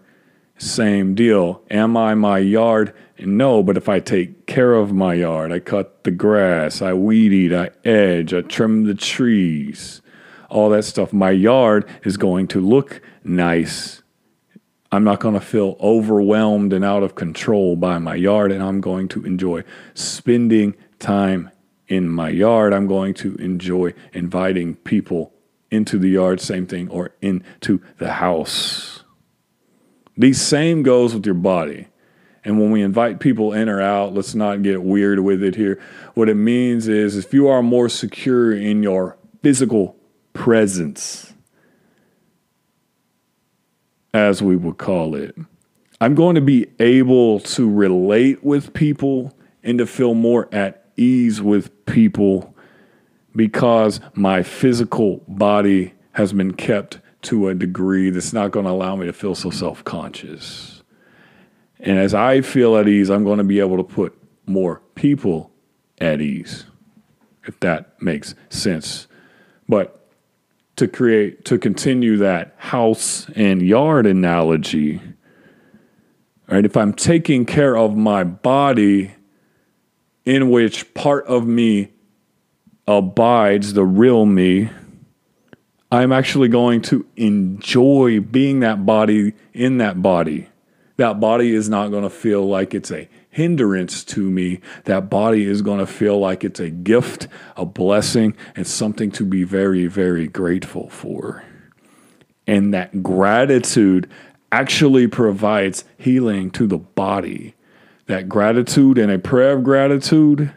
same 0.57 1.15
deal. 1.15 1.61
Am 1.69 1.97
I 1.97 2.13
my 2.13 2.37
yard? 2.37 2.93
No, 3.17 3.63
but 3.63 3.75
if 3.75 3.89
I 3.89 3.99
take 3.99 4.45
care 4.45 4.75
of 4.75 4.93
my 4.93 5.15
yard, 5.15 5.51
I 5.51 5.59
cut 5.59 6.03
the 6.03 6.11
grass, 6.11 6.81
I 6.81 6.93
weed 6.93 7.33
eat, 7.33 7.53
I 7.53 7.71
edge, 7.83 8.33
I 8.33 8.41
trim 8.41 8.85
the 8.85 8.93
trees, 8.93 10.01
all 10.49 10.69
that 10.69 10.83
stuff, 10.83 11.13
my 11.13 11.31
yard 11.31 11.87
is 12.03 12.17
going 12.17 12.47
to 12.49 12.59
look 12.59 13.01
nice 13.23 14.01
I'm 14.91 15.03
not 15.03 15.19
going 15.19 15.35
to 15.35 15.41
feel 15.41 15.77
overwhelmed 15.79 16.73
and 16.73 16.83
out 16.83 17.03
of 17.03 17.13
control 17.13 17.75
by 17.75 17.99
my 17.99 18.15
yard, 18.15 18.51
and 18.51 18.63
I'm 18.63 18.81
going 18.81 19.07
to 19.09 19.23
enjoy 19.23 19.63
spending 19.93 20.75
time 20.97 21.51
in 21.87 22.09
my 22.09 22.29
yard. 22.29 22.73
I'm 22.73 22.87
going 22.87 23.13
to 23.15 23.35
enjoy 23.35 23.93
inviting 24.13 24.75
people 24.75 25.31
into 25.69 25.99
the 25.99 26.09
yard, 26.09 26.41
same 26.41 26.65
thing, 26.65 26.89
or 26.89 27.13
into 27.21 27.81
the 27.99 28.13
house. 28.13 29.03
The 30.17 30.33
same 30.33 30.81
goes 30.81 31.13
with 31.13 31.25
your 31.25 31.35
body. 31.35 31.87
And 32.43 32.59
when 32.59 32.71
we 32.71 32.81
invite 32.81 33.19
people 33.19 33.53
in 33.53 33.69
or 33.69 33.79
out, 33.79 34.15
let's 34.15 34.33
not 34.33 34.63
get 34.63 34.81
weird 34.81 35.19
with 35.19 35.43
it 35.43 35.55
here. 35.55 35.79
What 36.15 36.29
it 36.29 36.35
means 36.35 36.87
is 36.87 37.15
if 37.15 37.31
you 37.31 37.47
are 37.47 37.61
more 37.61 37.89
secure 37.89 38.51
in 38.51 38.81
your 38.81 39.17
physical 39.43 39.98
presence, 40.39 41.33
as 44.13 44.41
we 44.41 44.55
would 44.55 44.77
call 44.77 45.13
it, 45.13 45.35
I'm 45.99 46.15
going 46.15 46.35
to 46.35 46.41
be 46.41 46.67
able 46.79 47.41
to 47.41 47.69
relate 47.69 48.41
with 48.41 48.73
people 48.73 49.37
and 49.63 49.77
to 49.79 49.85
feel 49.85 50.13
more 50.13 50.47
at 50.53 50.85
ease 50.95 51.41
with 51.41 51.85
people 51.85 52.55
because 53.35 53.99
my 54.13 54.41
physical 54.41 55.21
body 55.27 55.93
has 56.13 56.31
been 56.31 56.53
kept 56.53 56.99
to 57.23 57.49
a 57.49 57.53
degree 57.53 58.09
that's 58.09 58.31
not 58.31 58.51
going 58.51 58.65
to 58.65 58.71
allow 58.71 58.95
me 58.95 59.07
to 59.07 59.13
feel 59.13 59.35
so 59.35 59.49
self 59.49 59.83
conscious. 59.83 60.83
And 61.81 61.99
as 61.99 62.13
I 62.13 62.39
feel 62.39 62.77
at 62.77 62.87
ease, 62.87 63.09
I'm 63.09 63.25
going 63.25 63.39
to 63.39 63.43
be 63.43 63.59
able 63.59 63.75
to 63.75 63.83
put 63.83 64.17
more 64.45 64.81
people 64.95 65.51
at 65.97 66.21
ease, 66.21 66.65
if 67.43 67.59
that 67.59 68.01
makes 68.01 68.35
sense. 68.49 69.07
But 69.67 69.98
to 70.79 70.87
create, 70.87 71.45
to 71.45 71.57
continue 71.57 72.17
that 72.17 72.55
house 72.57 73.29
and 73.35 73.61
yard 73.61 74.05
analogy, 74.05 75.01
right? 76.47 76.65
If 76.65 76.75
I'm 76.75 76.93
taking 76.93 77.45
care 77.45 77.77
of 77.77 77.95
my 77.95 78.23
body, 78.23 79.11
in 80.25 80.49
which 80.49 80.93
part 80.93 81.25
of 81.25 81.45
me 81.45 81.91
abides 82.87 83.73
the 83.73 83.83
real 83.83 84.25
me, 84.25 84.69
I'm 85.91 86.11
actually 86.11 86.47
going 86.47 86.81
to 86.83 87.05
enjoy 87.17 88.21
being 88.21 88.61
that 88.61 88.85
body 88.85 89.33
in 89.53 89.79
that 89.79 90.01
body. 90.01 90.47
That 90.97 91.19
body 91.19 91.53
is 91.53 91.67
not 91.67 91.89
going 91.89 92.03
to 92.03 92.09
feel 92.09 92.47
like 92.47 92.73
it's 92.73 92.91
a 92.91 93.09
hindrance 93.29 94.03
to 94.03 94.29
me. 94.29 94.59
That 94.85 95.09
body 95.09 95.45
is 95.45 95.61
going 95.61 95.79
to 95.79 95.87
feel 95.87 96.19
like 96.19 96.43
it's 96.43 96.59
a 96.59 96.69
gift, 96.69 97.27
a 97.55 97.65
blessing, 97.65 98.35
and 98.55 98.65
something 98.65 99.11
to 99.11 99.25
be 99.25 99.43
very, 99.43 99.87
very 99.87 100.27
grateful 100.27 100.89
for. 100.89 101.43
And 102.47 102.73
that 102.73 103.03
gratitude 103.03 104.09
actually 104.51 105.07
provides 105.07 105.83
healing 105.97 106.49
to 106.51 106.65
the 106.65 106.79
body. 106.79 107.55
That 108.07 108.27
gratitude 108.27 108.97
and 108.97 109.11
a 109.11 109.19
prayer 109.19 109.55
of 109.57 109.63
gratitude 109.63 110.51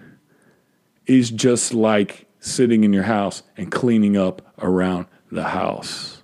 is 1.07 1.31
just 1.31 1.75
like 1.75 2.27
sitting 2.41 2.85
in 2.85 2.93
your 2.93 3.03
house 3.03 3.43
and 3.57 3.71
cleaning 3.71 4.17
up 4.17 4.55
around 4.59 5.07
the 5.31 5.45
house. 5.45 6.22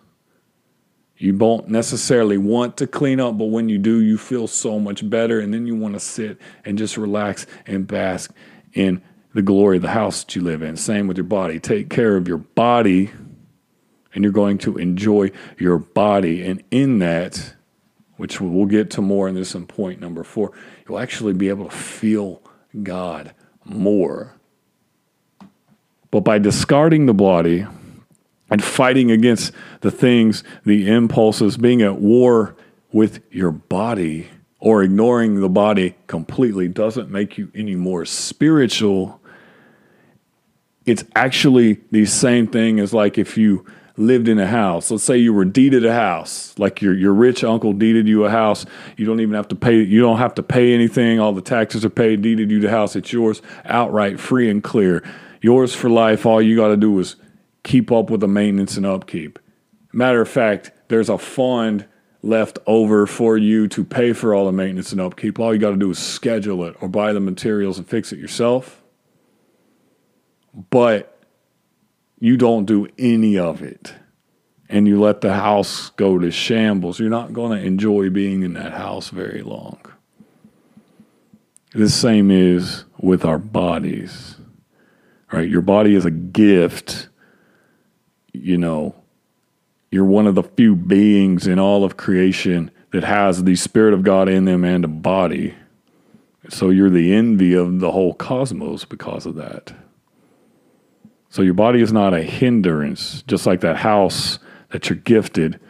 You 1.18 1.32
don't 1.32 1.68
necessarily 1.68 2.38
want 2.38 2.76
to 2.76 2.86
clean 2.86 3.18
up, 3.18 3.36
but 3.36 3.46
when 3.46 3.68
you 3.68 3.76
do, 3.78 4.00
you 4.00 4.16
feel 4.16 4.46
so 4.46 4.78
much 4.78 5.08
better. 5.08 5.40
And 5.40 5.52
then 5.52 5.66
you 5.66 5.74
want 5.74 5.94
to 5.94 6.00
sit 6.00 6.38
and 6.64 6.78
just 6.78 6.96
relax 6.96 7.44
and 7.66 7.86
bask 7.86 8.32
in 8.72 9.02
the 9.34 9.42
glory 9.42 9.76
of 9.76 9.82
the 9.82 9.90
house 9.90 10.22
that 10.22 10.36
you 10.36 10.42
live 10.42 10.62
in. 10.62 10.76
Same 10.76 11.08
with 11.08 11.16
your 11.16 11.24
body. 11.24 11.58
Take 11.58 11.90
care 11.90 12.16
of 12.16 12.28
your 12.28 12.38
body, 12.38 13.10
and 14.14 14.22
you're 14.22 14.32
going 14.32 14.58
to 14.58 14.78
enjoy 14.78 15.32
your 15.58 15.78
body. 15.78 16.44
And 16.44 16.62
in 16.70 17.00
that, 17.00 17.54
which 18.16 18.40
we'll 18.40 18.66
get 18.66 18.90
to 18.92 19.02
more 19.02 19.28
in 19.28 19.34
this 19.34 19.54
in 19.54 19.66
point 19.66 20.00
number 20.00 20.22
four, 20.22 20.52
you'll 20.88 20.98
actually 20.98 21.32
be 21.32 21.48
able 21.48 21.68
to 21.68 21.76
feel 21.76 22.42
God 22.82 23.34
more. 23.64 24.34
But 26.10 26.20
by 26.20 26.38
discarding 26.38 27.06
the 27.06 27.14
body 27.14 27.66
and 28.50 28.62
fighting 28.62 29.10
against 29.10 29.52
the 29.80 29.90
things, 29.90 30.42
the 30.64 30.88
impulses, 30.88 31.56
being 31.56 31.82
at 31.82 32.00
war 32.00 32.56
with 32.92 33.20
your 33.30 33.50
body 33.50 34.28
or 34.60 34.82
ignoring 34.82 35.40
the 35.40 35.48
body 35.48 35.94
completely 36.06 36.68
doesn't 36.68 37.10
make 37.10 37.38
you 37.38 37.50
any 37.54 37.76
more 37.76 38.04
spiritual. 38.04 39.20
It's 40.86 41.04
actually 41.14 41.80
the 41.90 42.06
same 42.06 42.46
thing 42.46 42.80
as 42.80 42.94
like 42.94 43.18
if 43.18 43.36
you 43.36 43.66
lived 43.96 44.28
in 44.28 44.38
a 44.38 44.46
house. 44.46 44.90
Let's 44.90 45.04
say 45.04 45.18
you 45.18 45.34
were 45.34 45.44
deeded 45.44 45.84
a 45.84 45.92
house, 45.92 46.54
like 46.58 46.80
your 46.80 46.94
your 46.94 47.12
rich 47.12 47.44
uncle 47.44 47.72
deeded 47.72 48.08
you 48.08 48.24
a 48.24 48.30
house. 48.30 48.64
You 48.96 49.04
don't 49.04 49.20
even 49.20 49.34
have 49.34 49.48
to 49.48 49.56
pay. 49.56 49.82
You 49.82 50.00
don't 50.00 50.18
have 50.18 50.34
to 50.36 50.42
pay 50.42 50.72
anything. 50.72 51.20
All 51.20 51.32
the 51.32 51.42
taxes 51.42 51.84
are 51.84 51.90
paid. 51.90 52.22
Deeded 52.22 52.50
you 52.50 52.60
the 52.60 52.70
house. 52.70 52.96
It's 52.96 53.12
yours 53.12 53.42
outright, 53.64 54.18
free 54.18 54.48
and 54.48 54.62
clear 54.62 55.02
yours 55.40 55.74
for 55.74 55.90
life. 55.90 56.26
All 56.26 56.40
you 56.40 56.56
got 56.56 56.68
to 56.68 56.76
do 56.76 56.98
is 56.98 57.16
keep 57.62 57.90
up 57.92 58.10
with 58.10 58.20
the 58.20 58.28
maintenance 58.28 58.76
and 58.76 58.86
upkeep. 58.86 59.38
Matter 59.92 60.20
of 60.20 60.28
fact, 60.28 60.70
there's 60.88 61.08
a 61.08 61.18
fund 61.18 61.86
left 62.22 62.58
over 62.66 63.06
for 63.06 63.36
you 63.36 63.68
to 63.68 63.84
pay 63.84 64.12
for 64.12 64.34
all 64.34 64.46
the 64.46 64.52
maintenance 64.52 64.92
and 64.92 65.00
upkeep. 65.00 65.38
All 65.38 65.54
you 65.54 65.60
got 65.60 65.70
to 65.70 65.76
do 65.76 65.90
is 65.90 65.98
schedule 65.98 66.64
it 66.64 66.76
or 66.80 66.88
buy 66.88 67.12
the 67.12 67.20
materials 67.20 67.78
and 67.78 67.88
fix 67.88 68.12
it 68.12 68.18
yourself. 68.18 68.82
But 70.70 71.22
you 72.18 72.36
don't 72.36 72.64
do 72.64 72.88
any 72.98 73.38
of 73.38 73.62
it 73.62 73.94
and 74.68 74.86
you 74.86 75.00
let 75.00 75.20
the 75.20 75.32
house 75.32 75.90
go 75.90 76.18
to 76.18 76.30
shambles, 76.30 76.98
you're 76.98 77.08
not 77.08 77.32
going 77.32 77.58
to 77.58 77.64
enjoy 77.64 78.10
being 78.10 78.42
in 78.42 78.54
that 78.54 78.72
house 78.72 79.08
very 79.08 79.40
long. 79.42 79.80
The 81.72 81.88
same 81.88 82.30
is 82.30 82.84
with 82.98 83.24
our 83.24 83.38
bodies 83.38 84.38
right? 85.32 85.48
Your 85.48 85.62
body 85.62 85.94
is 85.94 86.04
a 86.04 86.10
gift. 86.10 87.08
You 88.32 88.58
know, 88.58 88.94
you're 89.90 90.04
one 90.04 90.26
of 90.26 90.34
the 90.34 90.42
few 90.42 90.76
beings 90.76 91.46
in 91.46 91.58
all 91.58 91.84
of 91.84 91.96
creation 91.96 92.70
that 92.92 93.04
has 93.04 93.44
the 93.44 93.56
Spirit 93.56 93.94
of 93.94 94.02
God 94.02 94.28
in 94.28 94.44
them 94.44 94.64
and 94.64 94.84
a 94.84 94.88
body. 94.88 95.54
So 96.48 96.70
you're 96.70 96.90
the 96.90 97.12
envy 97.12 97.54
of 97.54 97.80
the 97.80 97.92
whole 97.92 98.14
cosmos 98.14 98.84
because 98.84 99.26
of 99.26 99.34
that. 99.36 99.72
So 101.30 101.42
your 101.42 101.54
body 101.54 101.82
is 101.82 101.92
not 101.92 102.14
a 102.14 102.22
hindrance, 102.22 103.22
just 103.26 103.46
like 103.46 103.60
that 103.60 103.76
house 103.76 104.38
that 104.70 104.88
you're 104.88 104.98
gifted 104.98 105.60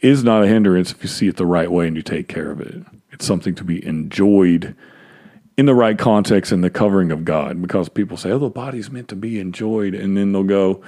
is 0.00 0.24
not 0.24 0.42
a 0.42 0.46
hindrance 0.46 0.92
if 0.92 1.02
you 1.02 1.08
see 1.08 1.28
it 1.28 1.36
the 1.36 1.46
right 1.46 1.70
way 1.70 1.86
and 1.86 1.96
you 1.96 2.02
take 2.02 2.28
care 2.28 2.50
of 2.50 2.60
it. 2.60 2.82
It's 3.12 3.26
something 3.26 3.54
to 3.56 3.64
be 3.64 3.84
enjoyed 3.84 4.74
in 5.56 5.66
the 5.66 5.74
right 5.74 5.98
context 5.98 6.52
and 6.52 6.64
the 6.64 6.70
covering 6.70 7.12
of 7.12 7.24
God 7.24 7.60
because 7.60 7.88
people 7.88 8.16
say, 8.16 8.30
oh, 8.30 8.38
the 8.38 8.48
body's 8.48 8.90
meant 8.90 9.08
to 9.08 9.16
be 9.16 9.38
enjoyed. 9.38 9.94
And 9.94 10.16
then 10.16 10.32
they'll 10.32 10.42
go, 10.42 10.82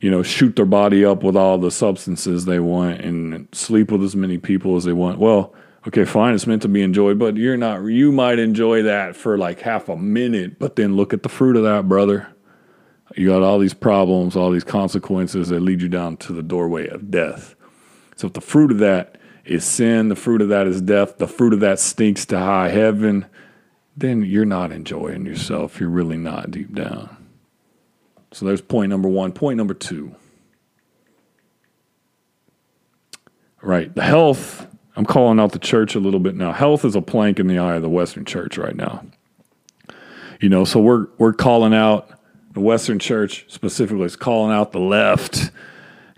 you 0.00 0.10
know, 0.10 0.22
shoot 0.22 0.56
their 0.56 0.66
body 0.66 1.04
up 1.04 1.22
with 1.22 1.36
all 1.36 1.58
the 1.58 1.70
substances 1.70 2.44
they 2.44 2.60
want 2.60 3.00
and 3.00 3.48
sleep 3.52 3.90
with 3.90 4.02
as 4.02 4.16
many 4.16 4.38
people 4.38 4.76
as 4.76 4.84
they 4.84 4.92
want. 4.92 5.18
Well, 5.18 5.54
okay, 5.86 6.04
fine, 6.04 6.34
it's 6.34 6.46
meant 6.46 6.62
to 6.62 6.68
be 6.68 6.82
enjoyed, 6.82 7.18
but 7.18 7.36
you're 7.36 7.56
not, 7.56 7.84
you 7.84 8.12
might 8.12 8.38
enjoy 8.38 8.82
that 8.82 9.16
for 9.16 9.38
like 9.38 9.60
half 9.60 9.88
a 9.88 9.96
minute, 9.96 10.58
but 10.58 10.76
then 10.76 10.96
look 10.96 11.12
at 11.12 11.22
the 11.22 11.28
fruit 11.28 11.56
of 11.56 11.62
that, 11.62 11.88
brother. 11.88 12.28
You 13.14 13.28
got 13.28 13.42
all 13.42 13.58
these 13.58 13.74
problems, 13.74 14.36
all 14.36 14.50
these 14.50 14.64
consequences 14.64 15.48
that 15.48 15.60
lead 15.60 15.80
you 15.80 15.88
down 15.88 16.16
to 16.18 16.32
the 16.32 16.42
doorway 16.42 16.88
of 16.88 17.10
death. 17.10 17.54
So 18.16 18.26
if 18.26 18.32
the 18.32 18.40
fruit 18.40 18.72
of 18.72 18.78
that 18.78 19.18
is 19.44 19.64
sin, 19.64 20.08
the 20.08 20.16
fruit 20.16 20.42
of 20.42 20.48
that 20.48 20.66
is 20.66 20.82
death, 20.82 21.18
the 21.18 21.28
fruit 21.28 21.52
of 21.52 21.60
that 21.60 21.78
stinks 21.78 22.26
to 22.26 22.38
high 22.38 22.70
heaven, 22.70 23.26
then 23.96 24.22
you're 24.22 24.44
not 24.44 24.72
enjoying 24.72 25.24
yourself. 25.24 25.80
You're 25.80 25.88
really 25.88 26.18
not 26.18 26.50
deep 26.50 26.74
down. 26.74 27.25
So 28.32 28.44
there's 28.44 28.60
point 28.60 28.90
number 28.90 29.08
one. 29.08 29.32
Point 29.32 29.56
number 29.56 29.74
two. 29.74 30.14
Right. 33.62 33.94
The 33.94 34.02
health, 34.02 34.66
I'm 34.94 35.06
calling 35.06 35.40
out 35.40 35.52
the 35.52 35.58
church 35.58 35.94
a 35.94 36.00
little 36.00 36.20
bit 36.20 36.34
now. 36.34 36.52
Health 36.52 36.84
is 36.84 36.94
a 36.94 37.02
plank 37.02 37.40
in 37.40 37.46
the 37.46 37.58
eye 37.58 37.76
of 37.76 37.82
the 37.82 37.88
Western 37.88 38.24
church 38.24 38.58
right 38.58 38.76
now. 38.76 39.04
You 40.40 40.48
know, 40.50 40.64
so 40.64 40.80
we're 40.80 41.06
we're 41.18 41.32
calling 41.32 41.72
out 41.72 42.10
the 42.56 42.60
Western 42.60 42.98
church 42.98 43.44
specifically, 43.48 44.06
it's 44.06 44.16
calling 44.16 44.50
out 44.50 44.72
the 44.72 44.80
left, 44.80 45.50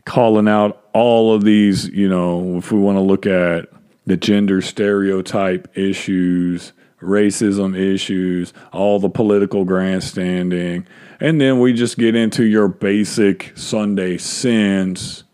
calling 0.05 0.47
out 0.47 0.89
all 0.93 1.35
of 1.35 1.43
these, 1.43 1.89
you 1.89 2.09
know, 2.09 2.59
if 2.59 2.71
we 2.71 2.79
want 2.79 2.97
to 2.97 3.03
look 3.03 3.27
at 3.27 3.69
the 4.07 4.17
gender 4.17 4.63
stereotype 4.63 5.77
issues, 5.77 6.73
racism 7.01 7.77
issues, 7.77 8.53
all 8.73 8.99
the 8.99 9.09
political 9.09 9.65
grandstanding, 9.65 10.87
and 11.21 11.41
then 11.41 11.61
we 11.61 11.73
just 11.73 11.99
get 11.99 12.15
into 12.15 12.45
your 12.45 12.69
basic 12.69 13.53
Sunday 13.57 14.19
sins. 14.19 15.25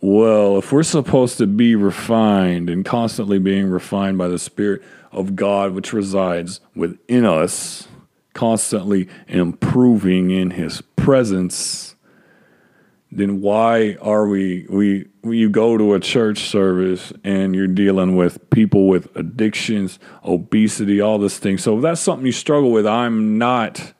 Well, 0.00 0.56
if 0.58 0.72
we're 0.72 0.82
supposed 0.82 1.38
to 1.38 1.46
be 1.46 1.74
refined 1.74 2.70
and 2.70 2.84
constantly 2.84 3.38
being 3.38 3.68
refined 3.68 4.18
by 4.18 4.28
the 4.28 4.38
Spirit 4.38 4.82
of 5.12 5.36
God, 5.36 5.72
which 5.72 5.92
resides 5.92 6.60
within 6.74 7.26
us, 7.26 7.86
constantly 8.32 9.08
improving 9.28 10.30
in 10.30 10.52
His 10.52 10.80
presence, 10.96 11.96
then 13.12 13.40
why 13.40 13.96
are 14.00 14.26
we 14.26 14.66
we 14.70 15.09
you 15.24 15.50
go 15.50 15.76
to 15.76 15.94
a 15.94 16.00
church 16.00 16.38
service 16.48 17.12
and 17.24 17.54
you're 17.54 17.66
dealing 17.66 18.16
with 18.16 18.50
people 18.50 18.88
with 18.88 19.14
addictions, 19.16 19.98
obesity, 20.24 21.00
all 21.00 21.18
this 21.18 21.38
thing. 21.38 21.58
So 21.58 21.76
if 21.76 21.82
that's 21.82 22.00
something 22.00 22.26
you 22.26 22.32
struggle 22.32 22.70
with, 22.70 22.86
I'm 22.86 23.38
not 23.38 23.92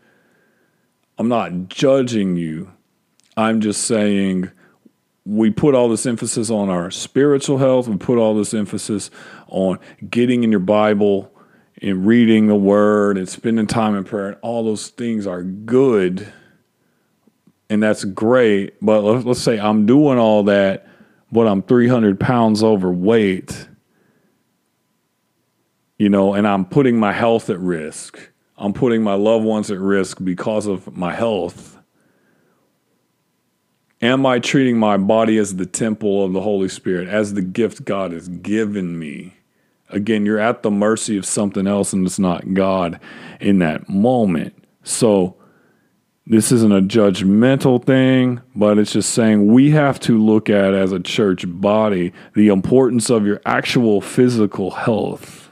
I'm 1.19 1.29
not 1.29 1.69
judging 1.69 2.37
you. 2.37 2.73
I'm 3.37 3.61
just 3.61 3.83
saying 3.83 4.50
we 5.27 5.50
put 5.50 5.75
all 5.75 5.89
this 5.89 6.07
emphasis 6.07 6.49
on 6.49 6.71
our 6.71 6.91
spiritual 6.91 7.59
health. 7.59 7.89
We 7.89 7.99
put 7.99 8.19
all 8.19 8.35
this 8.35 8.55
emphasis 8.55 9.11
on 9.49 9.79
getting 10.09 10.45
in 10.45 10.50
your 10.50 10.61
Bible 10.61 11.31
and 11.83 12.07
reading 12.07 12.47
the 12.47 12.55
word 12.55 13.19
and 13.19 13.29
spending 13.29 13.67
time 13.67 13.95
in 13.95 14.05
prayer. 14.05 14.29
And 14.29 14.37
all 14.41 14.65
those 14.65 14.89
things 14.89 15.27
are 15.27 15.43
good 15.43 16.33
and 17.71 17.81
that's 17.81 18.05
great. 18.05 18.75
But 18.83 19.03
let's, 19.03 19.25
let's 19.25 19.41
say 19.41 19.59
I'm 19.59 19.87
doing 19.87 20.19
all 20.19 20.43
that 20.45 20.89
but 21.32 21.46
I'm 21.46 21.62
300 21.62 22.18
pounds 22.18 22.62
overweight, 22.62 23.68
you 25.99 26.08
know, 26.08 26.34
and 26.34 26.46
I'm 26.46 26.64
putting 26.64 26.99
my 26.99 27.12
health 27.12 27.50
at 27.50 27.58
risk. 27.58 28.30
I'm 28.56 28.72
putting 28.72 29.02
my 29.02 29.14
loved 29.14 29.44
ones 29.44 29.70
at 29.70 29.78
risk 29.78 30.18
because 30.22 30.66
of 30.66 30.96
my 30.96 31.14
health. 31.14 31.78
Am 34.02 34.25
I 34.25 34.38
treating 34.38 34.78
my 34.78 34.96
body 34.96 35.37
as 35.37 35.56
the 35.56 35.66
temple 35.66 36.25
of 36.25 36.32
the 36.32 36.40
Holy 36.40 36.68
Spirit, 36.68 37.08
as 37.08 37.34
the 37.34 37.42
gift 37.42 37.84
God 37.84 38.12
has 38.12 38.28
given 38.28 38.99
me? 38.99 39.34
Again, 39.90 40.25
you're 40.25 40.38
at 40.38 40.62
the 40.62 40.70
mercy 40.70 41.18
of 41.18 41.26
something 41.26 41.66
else 41.66 41.92
and 41.92 42.06
it's 42.06 42.18
not 42.18 42.54
God 42.54 43.00
in 43.40 43.58
that 43.58 43.88
moment. 43.88 44.54
So, 44.84 45.37
this 46.30 46.52
isn't 46.52 46.70
a 46.70 46.80
judgmental 46.80 47.84
thing, 47.84 48.40
but 48.54 48.78
it's 48.78 48.92
just 48.92 49.10
saying 49.10 49.52
we 49.52 49.72
have 49.72 49.99
to 49.99 50.16
look 50.16 50.49
at 50.49 50.75
as 50.75 50.92
a 50.92 51.00
church 51.00 51.42
body 51.44 52.12
the 52.37 52.46
importance 52.46 53.10
of 53.10 53.26
your 53.26 53.40
actual 53.44 54.00
physical 54.00 54.70
health. 54.70 55.50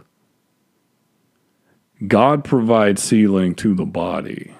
God 2.06 2.44
provides 2.44 3.10
healing 3.10 3.56
to 3.56 3.74
the 3.74 3.84
body, 3.84 4.54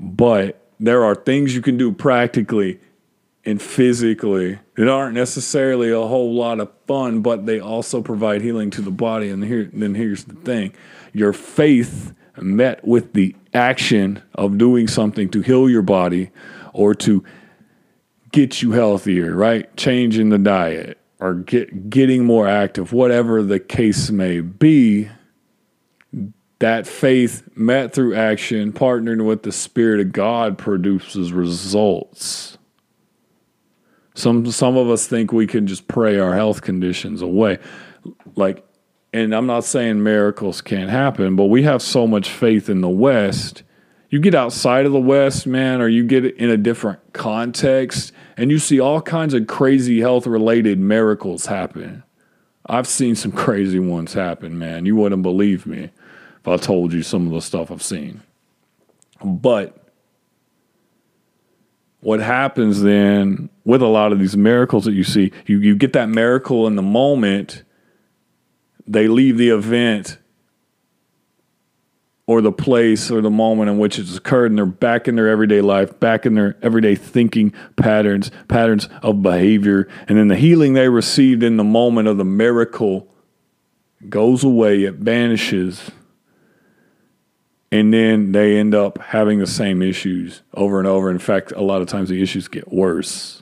but 0.00 0.60
there 0.80 1.04
are 1.04 1.14
things 1.14 1.54
you 1.54 1.62
can 1.62 1.76
do 1.76 1.92
practically 1.92 2.80
and 3.44 3.62
physically 3.62 4.58
that 4.74 4.88
aren't 4.88 5.14
necessarily 5.14 5.92
a 5.92 6.00
whole 6.00 6.34
lot 6.34 6.58
of 6.58 6.72
fun, 6.88 7.22
but 7.22 7.46
they 7.46 7.60
also 7.60 8.02
provide 8.02 8.42
healing 8.42 8.70
to 8.70 8.82
the 8.82 8.90
body. 8.90 9.28
And 9.28 9.44
here, 9.44 9.70
then 9.72 9.94
here's 9.94 10.24
the 10.24 10.34
thing 10.34 10.74
your 11.12 11.32
faith 11.32 12.14
met 12.36 12.84
with 12.84 13.12
the 13.12 13.36
action 13.54 14.22
of 14.34 14.58
doing 14.58 14.88
something 14.88 15.28
to 15.30 15.40
heal 15.40 15.68
your 15.68 15.82
body 15.82 16.30
or 16.72 16.94
to 16.94 17.24
get 18.32 18.62
you 18.62 18.72
healthier, 18.72 19.34
right? 19.34 19.74
Changing 19.76 20.30
the 20.30 20.38
diet 20.38 20.98
or 21.20 21.34
get 21.34 21.90
getting 21.90 22.24
more 22.24 22.48
active, 22.48 22.92
whatever 22.92 23.42
the 23.42 23.60
case 23.60 24.10
may 24.10 24.40
be, 24.40 25.08
that 26.58 26.86
faith 26.86 27.48
met 27.54 27.92
through 27.92 28.14
action, 28.14 28.72
partnered 28.72 29.22
with 29.22 29.42
the 29.42 29.52
Spirit 29.52 30.00
of 30.00 30.12
God, 30.12 30.58
produces 30.58 31.32
results. 31.32 32.58
Some 34.14 34.50
some 34.50 34.76
of 34.76 34.90
us 34.90 35.06
think 35.06 35.32
we 35.32 35.46
can 35.46 35.66
just 35.66 35.88
pray 35.88 36.18
our 36.18 36.34
health 36.34 36.62
conditions 36.62 37.22
away. 37.22 37.58
Like 38.34 38.64
and 39.12 39.34
I'm 39.34 39.46
not 39.46 39.64
saying 39.64 40.02
miracles 40.02 40.60
can't 40.60 40.90
happen, 40.90 41.36
but 41.36 41.46
we 41.46 41.62
have 41.64 41.82
so 41.82 42.06
much 42.06 42.30
faith 42.30 42.68
in 42.68 42.80
the 42.80 42.88
West. 42.88 43.62
You 44.08 44.20
get 44.20 44.34
outside 44.34 44.86
of 44.86 44.92
the 44.92 45.00
West, 45.00 45.46
man, 45.46 45.80
or 45.80 45.88
you 45.88 46.04
get 46.04 46.24
in 46.24 46.50
a 46.50 46.56
different 46.56 47.00
context, 47.12 48.12
and 48.36 48.50
you 48.50 48.58
see 48.58 48.80
all 48.80 49.02
kinds 49.02 49.34
of 49.34 49.46
crazy 49.46 50.00
health 50.00 50.26
related 50.26 50.78
miracles 50.78 51.46
happen. 51.46 52.02
I've 52.66 52.86
seen 52.86 53.14
some 53.14 53.32
crazy 53.32 53.78
ones 53.78 54.14
happen, 54.14 54.58
man. 54.58 54.86
You 54.86 54.96
wouldn't 54.96 55.22
believe 55.22 55.66
me 55.66 55.90
if 56.40 56.48
I 56.48 56.56
told 56.56 56.92
you 56.92 57.02
some 57.02 57.26
of 57.26 57.32
the 57.32 57.40
stuff 57.40 57.70
I've 57.70 57.82
seen. 57.82 58.22
But 59.22 59.76
what 62.00 62.20
happens 62.20 62.82
then 62.82 63.50
with 63.64 63.82
a 63.82 63.86
lot 63.86 64.12
of 64.12 64.18
these 64.18 64.36
miracles 64.36 64.84
that 64.86 64.92
you 64.92 65.04
see, 65.04 65.32
you, 65.46 65.58
you 65.58 65.76
get 65.76 65.92
that 65.92 66.08
miracle 66.08 66.66
in 66.66 66.76
the 66.76 66.82
moment 66.82 67.62
they 68.86 69.08
leave 69.08 69.38
the 69.38 69.50
event 69.50 70.18
or 72.26 72.40
the 72.40 72.52
place 72.52 73.10
or 73.10 73.20
the 73.20 73.30
moment 73.30 73.68
in 73.68 73.78
which 73.78 73.98
it's 73.98 74.16
occurred 74.16 74.50
and 74.50 74.58
they're 74.58 74.66
back 74.66 75.08
in 75.08 75.16
their 75.16 75.28
everyday 75.28 75.60
life, 75.60 75.98
back 75.98 76.24
in 76.24 76.34
their 76.34 76.56
everyday 76.62 76.94
thinking 76.94 77.52
patterns, 77.76 78.30
patterns 78.48 78.88
of 79.02 79.22
behavior. 79.22 79.88
And 80.08 80.18
then 80.18 80.28
the 80.28 80.36
healing 80.36 80.74
they 80.74 80.88
received 80.88 81.42
in 81.42 81.56
the 81.56 81.64
moment 81.64 82.08
of 82.08 82.16
the 82.18 82.24
miracle 82.24 83.12
goes 84.08 84.44
away, 84.44 84.84
it 84.84 84.94
vanishes. 84.94 85.90
And 87.70 87.92
then 87.92 88.32
they 88.32 88.58
end 88.58 88.74
up 88.74 88.98
having 88.98 89.38
the 89.38 89.46
same 89.46 89.82
issues 89.82 90.42
over 90.54 90.78
and 90.78 90.86
over. 90.86 91.10
In 91.10 91.18
fact, 91.18 91.52
a 91.52 91.62
lot 91.62 91.82
of 91.82 91.88
times 91.88 92.08
the 92.08 92.22
issues 92.22 92.46
get 92.46 92.72
worse 92.72 93.41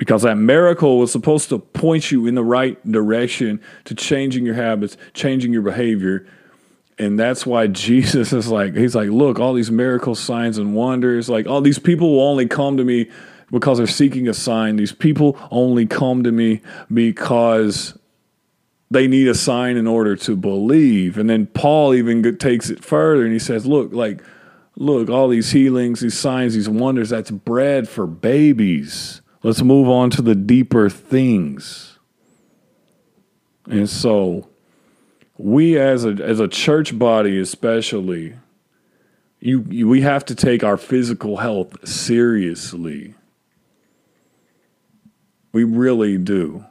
because 0.00 0.22
that 0.22 0.38
miracle 0.38 0.98
was 0.98 1.12
supposed 1.12 1.50
to 1.50 1.58
point 1.58 2.10
you 2.10 2.26
in 2.26 2.34
the 2.34 2.42
right 2.42 2.82
direction 2.90 3.60
to 3.84 3.94
changing 3.94 4.46
your 4.46 4.54
habits, 4.54 4.96
changing 5.12 5.52
your 5.52 5.60
behavior. 5.60 6.26
And 6.98 7.18
that's 7.18 7.44
why 7.44 7.66
Jesus 7.66 8.32
is 8.32 8.48
like, 8.48 8.74
he's 8.74 8.94
like, 8.94 9.10
look, 9.10 9.38
all 9.38 9.52
these 9.52 9.70
miracles, 9.70 10.18
signs, 10.18 10.56
and 10.56 10.74
wonders, 10.74 11.28
like 11.28 11.46
all 11.46 11.60
these 11.60 11.78
people 11.78 12.12
will 12.12 12.26
only 12.26 12.46
come 12.46 12.78
to 12.78 12.84
me 12.84 13.10
because 13.50 13.76
they're 13.76 13.86
seeking 13.86 14.26
a 14.26 14.32
sign. 14.32 14.76
These 14.76 14.92
people 14.92 15.38
only 15.50 15.84
come 15.84 16.24
to 16.24 16.32
me 16.32 16.62
because 16.90 17.98
they 18.90 19.06
need 19.06 19.28
a 19.28 19.34
sign 19.34 19.76
in 19.76 19.86
order 19.86 20.16
to 20.16 20.34
believe. 20.34 21.18
And 21.18 21.28
then 21.28 21.46
Paul 21.46 21.92
even 21.92 22.38
takes 22.38 22.70
it 22.70 22.82
further 22.82 23.22
and 23.24 23.34
he 23.34 23.38
says, 23.38 23.66
look, 23.66 23.92
like, 23.92 24.22
look, 24.76 25.10
all 25.10 25.28
these 25.28 25.52
healings, 25.52 26.00
these 26.00 26.18
signs, 26.18 26.54
these 26.54 26.70
wonders, 26.70 27.10
that's 27.10 27.30
bread 27.30 27.86
for 27.86 28.06
babies. 28.06 29.20
Let's 29.42 29.62
move 29.62 29.88
on 29.88 30.10
to 30.10 30.22
the 30.22 30.34
deeper 30.34 30.90
things. 30.90 31.98
And 33.66 33.88
so 33.88 34.48
we 35.38 35.78
as 35.78 36.04
a 36.04 36.10
as 36.10 36.40
a 36.40 36.48
church 36.48 36.98
body 36.98 37.38
especially 37.38 38.34
you, 39.40 39.64
you 39.70 39.88
we 39.88 40.02
have 40.02 40.24
to 40.26 40.34
take 40.34 40.62
our 40.62 40.76
physical 40.76 41.38
health 41.38 41.88
seriously. 41.88 43.14
We 45.52 45.64
really 45.64 46.18
do. 46.18 46.64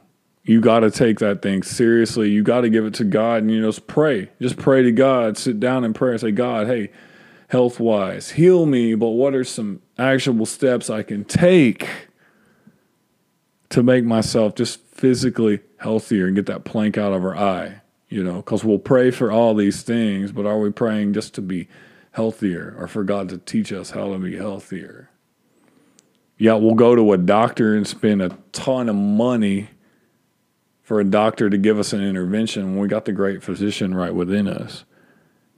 You 0.44 0.60
got 0.60 0.80
to 0.80 0.90
take 0.90 1.18
that 1.18 1.42
thing 1.42 1.62
seriously. 1.62 2.30
You 2.30 2.42
got 2.42 2.62
to 2.62 2.70
give 2.70 2.86
it 2.86 2.94
to 2.94 3.04
God 3.04 3.42
and 3.42 3.50
you 3.50 3.64
just 3.64 3.86
pray. 3.86 4.30
Just 4.40 4.56
pray 4.56 4.82
to 4.82 4.92
God. 4.92 5.36
Sit 5.36 5.60
down 5.60 5.84
in 5.84 5.92
prayer 5.92 6.12
and 6.12 6.20
say, 6.20 6.30
God, 6.30 6.66
hey, 6.66 6.90
health 7.48 7.78
wise, 7.78 8.30
heal 8.30 8.64
me, 8.64 8.94
but 8.94 9.08
what 9.08 9.34
are 9.34 9.44
some 9.44 9.82
actionable 9.98 10.46
steps 10.46 10.88
I 10.88 11.02
can 11.02 11.24
take 11.24 11.88
to 13.70 13.82
make 13.82 14.04
myself 14.04 14.54
just 14.54 14.80
physically 14.86 15.60
healthier 15.78 16.26
and 16.26 16.36
get 16.36 16.46
that 16.46 16.64
plank 16.64 16.98
out 16.98 17.12
of 17.12 17.24
our 17.24 17.36
eye, 17.36 17.80
you 18.08 18.22
know, 18.22 18.36
because 18.36 18.64
we'll 18.64 18.78
pray 18.78 19.10
for 19.10 19.32
all 19.32 19.54
these 19.54 19.82
things, 19.82 20.32
but 20.32 20.44
are 20.44 20.58
we 20.58 20.70
praying 20.70 21.14
just 21.14 21.34
to 21.34 21.42
be 21.42 21.68
healthier 22.12 22.74
or 22.78 22.88
for 22.88 23.04
God 23.04 23.28
to 23.28 23.38
teach 23.38 23.72
us 23.72 23.90
how 23.90 24.12
to 24.12 24.18
be 24.18 24.36
healthier? 24.36 25.08
Yeah, 26.36 26.54
we'll 26.54 26.74
go 26.74 26.94
to 26.96 27.12
a 27.12 27.18
doctor 27.18 27.76
and 27.76 27.86
spend 27.86 28.22
a 28.22 28.36
ton 28.52 28.88
of 28.88 28.96
money 28.96 29.68
for 30.82 30.98
a 30.98 31.04
doctor 31.04 31.48
to 31.48 31.56
give 31.56 31.78
us 31.78 31.92
an 31.92 32.02
intervention 32.02 32.72
when 32.72 32.80
we 32.80 32.88
got 32.88 33.04
the 33.04 33.12
great 33.12 33.42
physician 33.42 33.94
right 33.94 34.14
within 34.14 34.48
us. 34.48 34.84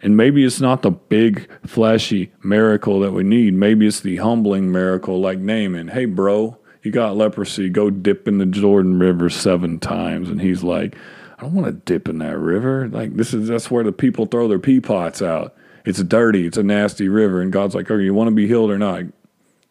And 0.03 0.17
maybe 0.17 0.45
it's 0.45 0.61
not 0.61 0.83
the 0.83 0.91
big, 0.91 1.49
flashy 1.65 2.33
miracle 2.43 3.01
that 3.01 3.13
we 3.13 3.23
need. 3.23 3.55
Maybe 3.55 3.87
it's 3.87 4.01
the 4.01 4.17
humbling 4.17 4.71
miracle 4.71 5.21
like 5.21 5.39
Naaman. 5.39 5.89
Hey, 5.89 6.05
bro, 6.05 6.59
you 6.83 6.91
got 6.91 7.17
leprosy, 7.17 7.69
go 7.69 7.91
dip 7.91 8.27
in 8.27 8.39
the 8.39 8.47
Jordan 8.47 8.99
River 8.99 9.31
seven 9.31 9.79
times. 9.79 10.29
And 10.29 10.41
he's 10.41 10.63
like, 10.63 10.97
I 11.39 11.43
don't 11.43 11.55
want 11.55 11.67
to 11.67 11.73
dip 11.73 12.09
in 12.09 12.19
that 12.19 12.39
river. 12.39 12.89
Like 12.89 13.17
this 13.17 13.33
is 13.35 13.49
that's 13.49 13.71
where 13.71 13.85
the 13.85 13.93
people 13.93 14.27
throw 14.27 14.49
their 14.49 14.59
pea 14.59 14.81
pots 14.81 15.23
out. 15.23 15.55
It's 15.85 16.03
dirty. 16.03 16.47
It's 16.47 16.57
a 16.57 16.63
nasty 16.63 17.09
river. 17.09 17.41
And 17.41 17.53
God's 17.53 17.75
like, 17.75 17.91
okay, 17.91 18.03
you 18.03 18.15
want 18.15 18.29
to 18.29 18.35
be 18.35 18.47
healed 18.47 18.71
or 18.71 18.79
not? 18.79 19.05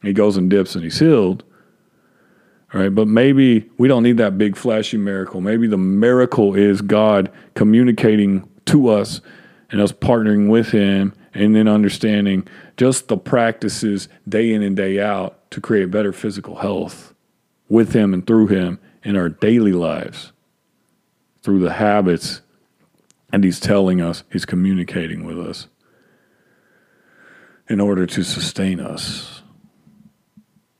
He 0.01 0.13
goes 0.13 0.35
and 0.35 0.49
dips 0.49 0.75
and 0.75 0.83
he's 0.83 0.99
healed. 0.99 1.43
All 2.73 2.79
right, 2.79 2.93
but 2.93 3.07
maybe 3.07 3.69
we 3.77 3.89
don't 3.89 4.03
need 4.03 4.17
that 4.17 4.37
big 4.37 4.55
flashy 4.55 4.97
miracle. 4.97 5.41
Maybe 5.41 5.67
the 5.67 5.77
miracle 5.77 6.55
is 6.55 6.81
God 6.81 7.29
communicating 7.53 8.49
to 8.67 8.87
us 8.87 9.19
and 9.69 9.81
us 9.81 9.91
partnering 9.91 10.49
with 10.49 10.71
Him 10.71 11.13
and 11.33 11.53
then 11.53 11.67
understanding 11.67 12.47
just 12.81 13.09
the 13.09 13.17
practices 13.17 14.09
day 14.27 14.51
in 14.51 14.63
and 14.63 14.75
day 14.75 14.99
out 14.99 15.51
to 15.51 15.61
create 15.61 15.91
better 15.91 16.11
physical 16.11 16.55
health 16.55 17.13
with 17.69 17.93
Him 17.93 18.11
and 18.11 18.25
through 18.25 18.47
Him 18.47 18.79
in 19.03 19.15
our 19.15 19.29
daily 19.29 19.71
lives, 19.71 20.31
through 21.43 21.59
the 21.59 21.73
habits. 21.73 22.41
And 23.31 23.43
He's 23.43 23.59
telling 23.59 24.01
us, 24.01 24.23
He's 24.31 24.45
communicating 24.45 25.25
with 25.25 25.39
us 25.39 25.67
in 27.69 27.79
order 27.79 28.07
to 28.07 28.23
sustain 28.23 28.79
us. 28.79 29.43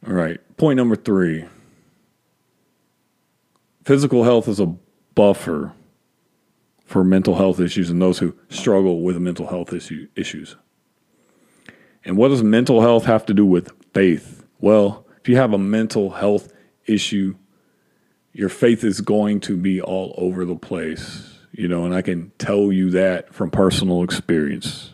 All 0.07 0.13
right, 0.13 0.39
point 0.57 0.77
number 0.77 0.95
three 0.95 1.45
physical 3.85 4.23
health 4.23 4.47
is 4.47 4.59
a 4.59 4.73
buffer 5.13 5.73
for 6.83 7.03
mental 7.03 7.35
health 7.35 7.59
issues 7.59 7.91
and 7.91 8.01
those 8.01 8.17
who 8.17 8.35
struggle 8.49 9.01
with 9.03 9.17
mental 9.17 9.45
health 9.45 9.71
issue, 9.71 10.07
issues. 10.15 10.55
And 12.03 12.17
what 12.17 12.29
does 12.29 12.43
mental 12.43 12.81
health 12.81 13.05
have 13.05 13.25
to 13.27 13.33
do 13.33 13.45
with 13.45 13.71
faith? 13.93 14.43
Well, 14.59 15.05
if 15.19 15.29
you 15.29 15.37
have 15.37 15.53
a 15.53 15.57
mental 15.57 16.09
health 16.09 16.51
issue, 16.85 17.35
your 18.33 18.49
faith 18.49 18.83
is 18.83 19.01
going 19.01 19.39
to 19.41 19.57
be 19.57 19.81
all 19.81 20.13
over 20.17 20.45
the 20.45 20.55
place, 20.55 21.37
you 21.51 21.67
know, 21.67 21.85
and 21.85 21.93
I 21.93 22.01
can 22.01 22.31
tell 22.37 22.71
you 22.71 22.89
that 22.91 23.33
from 23.33 23.51
personal 23.51 24.03
experience. 24.03 24.93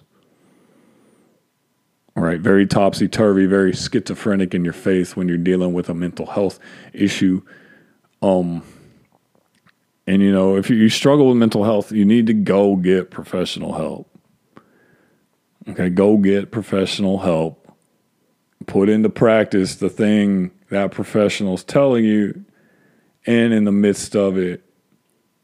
All 2.15 2.24
right, 2.24 2.41
very 2.41 2.65
topsy 2.65 3.08
turvy, 3.08 3.46
very 3.46 3.74
schizophrenic 3.74 4.56
in 4.56 4.63
your 4.63 4.74
faith 4.74 5.15
when 5.15 5.28
you're 5.28 5.38
dealing 5.38 5.74
with 5.74 5.88
a 5.88 5.93
mental 5.93 6.26
health 6.26 6.60
issue. 6.91 7.43
Um, 8.24 8.63
and 10.08 10.22
you 10.22 10.32
know, 10.32 10.58
if 10.58 10.70
you 10.70 10.89
struggle 10.89 11.28
with 11.28 11.38
mental 11.38 11.63
health, 11.63 11.91
you 11.91 12.06
need 12.06 12.26
to 12.28 12.34
go 12.34 12.76
get 12.76 13.12
professional 13.12 13.74
help. 13.74 14.10
Okay, 15.69 15.89
go 15.89 16.17
get 16.17 16.51
professional 16.51 17.19
help. 17.19 17.63
Put 18.67 18.89
into 18.89 19.10
practice 19.10 19.75
the 19.75 19.89
thing 19.89 20.51
that 20.69 20.91
professional's 20.91 21.63
telling 21.63 22.06
you, 22.06 22.45
and 23.25 23.53
in 23.53 23.65
the 23.65 23.71
midst 23.71 24.15
of 24.15 24.38
it, 24.38 24.63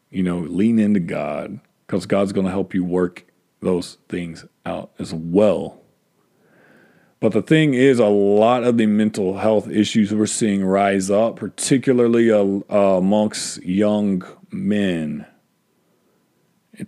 you 0.09 0.23
know, 0.23 0.39
lean 0.39 0.79
into 0.79 0.99
God 0.99 1.59
because 1.86 2.05
God's 2.05 2.31
going 2.31 2.45
to 2.45 2.51
help 2.51 2.73
you 2.73 2.83
work 2.83 3.25
those 3.62 3.97
things 4.07 4.45
out 4.65 4.91
as 4.99 5.13
well. 5.13 5.81
But 7.19 7.31
the 7.31 7.41
thing 7.41 7.73
is, 7.73 7.99
a 7.99 8.07
lot 8.07 8.63
of 8.63 8.77
the 8.77 8.86
mental 8.86 9.38
health 9.38 9.69
issues 9.69 10.13
we're 10.13 10.25
seeing 10.25 10.63
rise 10.63 11.09
up, 11.09 11.38
particularly 11.38 12.31
uh, 12.31 12.59
uh, 12.69 12.97
amongst 12.97 13.63
young 13.63 14.23
men, 14.51 15.25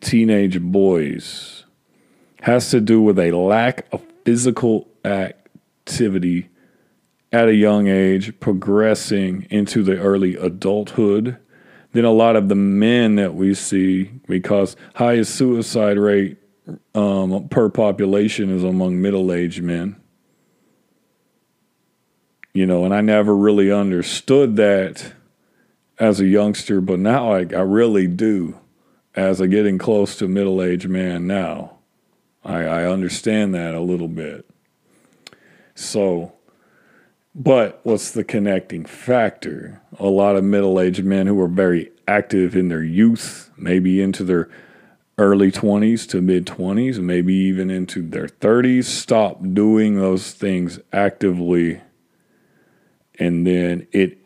teenage 0.02 0.62
boys, 0.62 1.65
has 2.46 2.70
to 2.72 2.80
do 2.80 3.02
with 3.02 3.20
a 3.20 3.32
lack 3.32 3.86
of 3.92 4.02
physical 4.24 4.88
activity 5.04 6.50
at 7.32 7.48
a 7.48 7.56
young 7.56 7.88
age, 7.88 8.40
progressing 8.40 9.46
into 9.50 9.84
the 9.84 9.98
early 9.98 10.36
adulthood. 10.36 11.38
Then 11.92 12.06
a 12.06 12.12
lot 12.12 12.36
of 12.36 12.50
the 12.50 12.56
men 12.56 13.16
that 13.16 13.36
we 13.36 13.54
see, 13.54 14.06
because 14.28 14.76
highest 14.96 15.36
suicide 15.36 15.98
rate 15.98 16.38
um, 16.94 17.50
per 17.50 17.70
population 17.70 18.50
is 18.50 18.64
among 18.64 19.02
middle 19.02 19.32
aged 19.32 19.62
men 19.62 20.02
you 22.56 22.66
know, 22.66 22.86
and 22.86 22.94
I 22.96 23.02
never 23.02 23.36
really 23.36 23.70
understood 23.70 24.56
that 24.56 25.12
as 26.00 26.22
a 26.22 26.26
youngster, 26.26 26.80
but 26.80 27.00
now 27.00 27.34
I, 27.34 27.40
I 27.40 27.62
really 27.62 28.08
do 28.08 28.58
as 29.14 29.42
a 29.42 29.48
getting 29.50 29.78
close 29.78 30.16
to 30.18 30.30
middle 30.30 30.64
aged 30.64 30.88
man 30.88 31.28
now. 31.28 31.75
I, 32.46 32.64
I 32.64 32.84
understand 32.86 33.54
that 33.56 33.74
a 33.74 33.82
little 33.82 34.08
bit. 34.08 34.48
So, 35.74 36.34
but 37.34 37.82
what's 37.84 38.12
the 38.12 38.24
connecting 38.24 38.86
factor? 38.86 39.82
A 40.00 40.08
lot 40.08 40.36
of 40.36 40.44
middle 40.44 40.80
aged 40.80 41.04
men 41.04 41.28
who 41.28 41.40
are 41.42 41.48
very 41.48 41.92
active 42.08 42.56
in 42.56 42.70
their 42.70 42.84
youth, 42.84 43.50
maybe 43.58 44.02
into 44.02 44.24
their 44.24 44.48
early 45.18 45.52
20s 45.52 46.08
to 46.10 46.22
mid 46.22 46.46
20s, 46.46 47.00
maybe 47.00 47.34
even 47.34 47.70
into 47.70 48.02
their 48.02 48.28
30s, 48.28 48.86
stop 48.86 49.42
doing 49.54 49.96
those 49.96 50.32
things 50.32 50.80
actively 50.94 51.82
and 53.20 53.46
then 53.46 53.88
it 53.92 54.18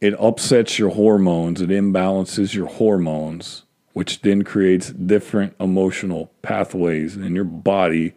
it 0.00 0.20
upsets 0.20 0.80
your 0.80 0.90
hormones, 0.90 1.60
it 1.60 1.70
imbalances 1.70 2.54
your 2.54 2.66
hormones, 2.66 3.62
which 3.92 4.22
then 4.22 4.42
creates 4.42 4.90
different 4.90 5.54
emotional 5.60 6.32
pathways 6.42 7.16
in 7.16 7.34
your 7.34 7.44
body, 7.44 8.14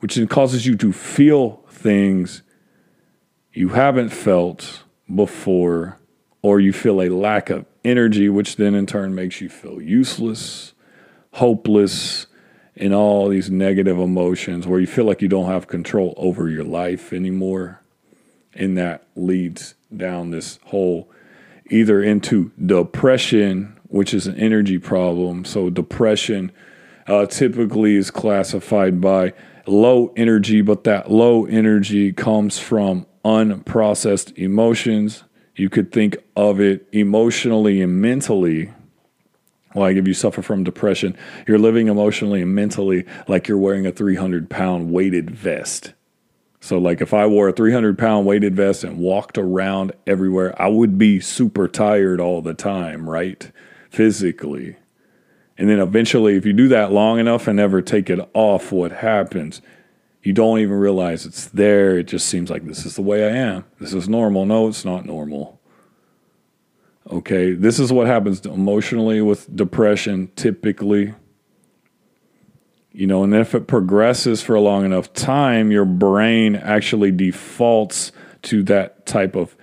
which 0.00 0.14
then 0.14 0.28
causes 0.28 0.66
you 0.66 0.76
to 0.76 0.92
feel 0.92 1.62
things 1.68 2.42
you 3.52 3.70
haven't 3.70 4.10
felt 4.10 4.84
before, 5.12 5.98
or 6.42 6.60
you 6.60 6.72
feel 6.72 7.02
a 7.02 7.08
lack 7.08 7.50
of 7.50 7.66
energy, 7.84 8.28
which 8.28 8.56
then 8.56 8.74
in 8.74 8.86
turn 8.86 9.14
makes 9.14 9.40
you 9.40 9.48
feel 9.48 9.80
useless, 9.82 10.74
hopeless, 11.32 12.26
and 12.76 12.94
all 12.94 13.28
these 13.28 13.50
negative 13.50 13.98
emotions 13.98 14.66
where 14.66 14.78
you 14.78 14.86
feel 14.86 15.04
like 15.04 15.20
you 15.20 15.28
don't 15.28 15.50
have 15.50 15.66
control 15.66 16.14
over 16.16 16.48
your 16.48 16.64
life 16.64 17.12
anymore. 17.12 17.82
And 18.54 18.78
that 18.78 19.06
leads 19.16 19.74
down 19.94 20.30
this 20.30 20.58
hole 20.66 21.10
either 21.70 22.02
into 22.02 22.52
depression, 22.64 23.77
which 23.88 24.14
is 24.14 24.26
an 24.26 24.36
energy 24.36 24.78
problem. 24.78 25.44
So, 25.44 25.70
depression 25.70 26.52
uh, 27.06 27.26
typically 27.26 27.96
is 27.96 28.10
classified 28.10 29.00
by 29.00 29.32
low 29.66 30.12
energy, 30.16 30.60
but 30.60 30.84
that 30.84 31.10
low 31.10 31.46
energy 31.46 32.12
comes 32.12 32.58
from 32.58 33.06
unprocessed 33.24 34.36
emotions. 34.36 35.24
You 35.56 35.68
could 35.68 35.90
think 35.92 36.16
of 36.36 36.60
it 36.60 36.86
emotionally 36.92 37.82
and 37.82 38.00
mentally. 38.00 38.72
Like 39.74 39.96
if 39.96 40.06
you 40.06 40.14
suffer 40.14 40.40
from 40.40 40.64
depression, 40.64 41.16
you're 41.46 41.58
living 41.58 41.88
emotionally 41.88 42.42
and 42.42 42.54
mentally 42.54 43.04
like 43.26 43.48
you're 43.48 43.58
wearing 43.58 43.86
a 43.86 43.92
300 43.92 44.48
pound 44.48 44.90
weighted 44.90 45.30
vest. 45.30 45.92
So, 46.60 46.78
like, 46.78 47.00
if 47.00 47.14
I 47.14 47.26
wore 47.26 47.48
a 47.48 47.52
300 47.52 47.96
pound 47.96 48.26
weighted 48.26 48.56
vest 48.56 48.82
and 48.82 48.98
walked 48.98 49.38
around 49.38 49.92
everywhere, 50.06 50.60
I 50.60 50.66
would 50.66 50.98
be 50.98 51.20
super 51.20 51.68
tired 51.68 52.20
all 52.20 52.42
the 52.42 52.54
time, 52.54 53.08
right? 53.08 53.50
Physically. 53.90 54.76
And 55.56 55.68
then 55.68 55.80
eventually, 55.80 56.36
if 56.36 56.46
you 56.46 56.52
do 56.52 56.68
that 56.68 56.92
long 56.92 57.18
enough 57.18 57.48
and 57.48 57.56
never 57.56 57.82
take 57.82 58.08
it 58.10 58.20
off, 58.32 58.70
what 58.70 58.92
happens? 58.92 59.60
You 60.22 60.32
don't 60.32 60.60
even 60.60 60.76
realize 60.76 61.26
it's 61.26 61.46
there. 61.46 61.98
It 61.98 62.04
just 62.04 62.28
seems 62.28 62.50
like 62.50 62.64
this 62.64 62.86
is 62.86 62.96
the 62.96 63.02
way 63.02 63.24
I 63.24 63.36
am. 63.36 63.64
This 63.80 63.94
is 63.94 64.08
normal. 64.08 64.46
No, 64.46 64.68
it's 64.68 64.84
not 64.84 65.04
normal. 65.04 65.60
Okay, 67.10 67.52
this 67.52 67.78
is 67.78 67.92
what 67.92 68.06
happens 68.06 68.44
emotionally 68.44 69.20
with 69.20 69.54
depression 69.56 70.30
typically 70.36 71.14
you 72.98 73.06
know, 73.06 73.22
and 73.22 73.32
if 73.32 73.54
it 73.54 73.68
progresses 73.68 74.42
for 74.42 74.56
a 74.56 74.60
long 74.60 74.84
enough 74.84 75.12
time, 75.12 75.70
your 75.70 75.84
brain 75.84 76.56
actually 76.56 77.12
defaults 77.12 78.10
to 78.42 78.64
that 78.64 79.06
type 79.06 79.36
of 79.36 79.56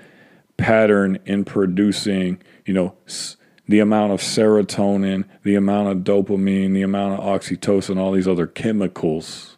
pattern 0.55 1.19
in 1.25 1.43
producing, 1.43 2.41
you 2.65 2.73
know, 2.73 2.95
the 3.67 3.80
amount 3.80 4.13
of 4.13 4.21
serotonin, 4.21 5.25
the 5.43 5.56
amount 5.56 5.89
of 5.89 5.97
dopamine, 5.99 6.73
the 6.73 6.82
amount 6.82 7.19
of 7.19 7.25
oxytocin, 7.25 7.97
all 7.97 8.12
these 8.12 8.28
other 8.28 8.47
chemicals 8.47 9.58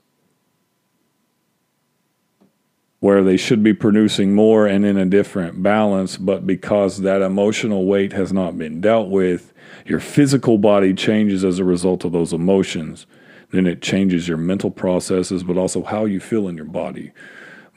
where 2.99 3.23
they 3.23 3.37
should 3.37 3.61
be 3.61 3.73
producing 3.73 4.33
more 4.33 4.65
and 4.65 4.83
in 4.83 4.97
a 4.97 5.05
different 5.05 5.61
balance, 5.61 6.17
but 6.17 6.47
because 6.47 7.01
that 7.01 7.21
emotional 7.21 7.85
weight 7.85 8.11
has 8.11 8.33
not 8.33 8.57
been 8.57 8.81
dealt 8.81 9.07
with, 9.07 9.53
your 9.85 9.99
physical 9.99 10.57
body 10.57 10.93
changes 10.93 11.45
as 11.45 11.59
a 11.59 11.63
result 11.63 12.03
of 12.03 12.11
those 12.11 12.33
emotions 12.33 13.05
then 13.51 13.65
it 13.65 13.81
changes 13.81 14.27
your 14.27 14.37
mental 14.37 14.71
processes, 14.71 15.43
but 15.43 15.57
also 15.57 15.83
how 15.83 16.05
you 16.05 16.19
feel 16.19 16.47
in 16.47 16.55
your 16.55 16.65
body. 16.65 17.11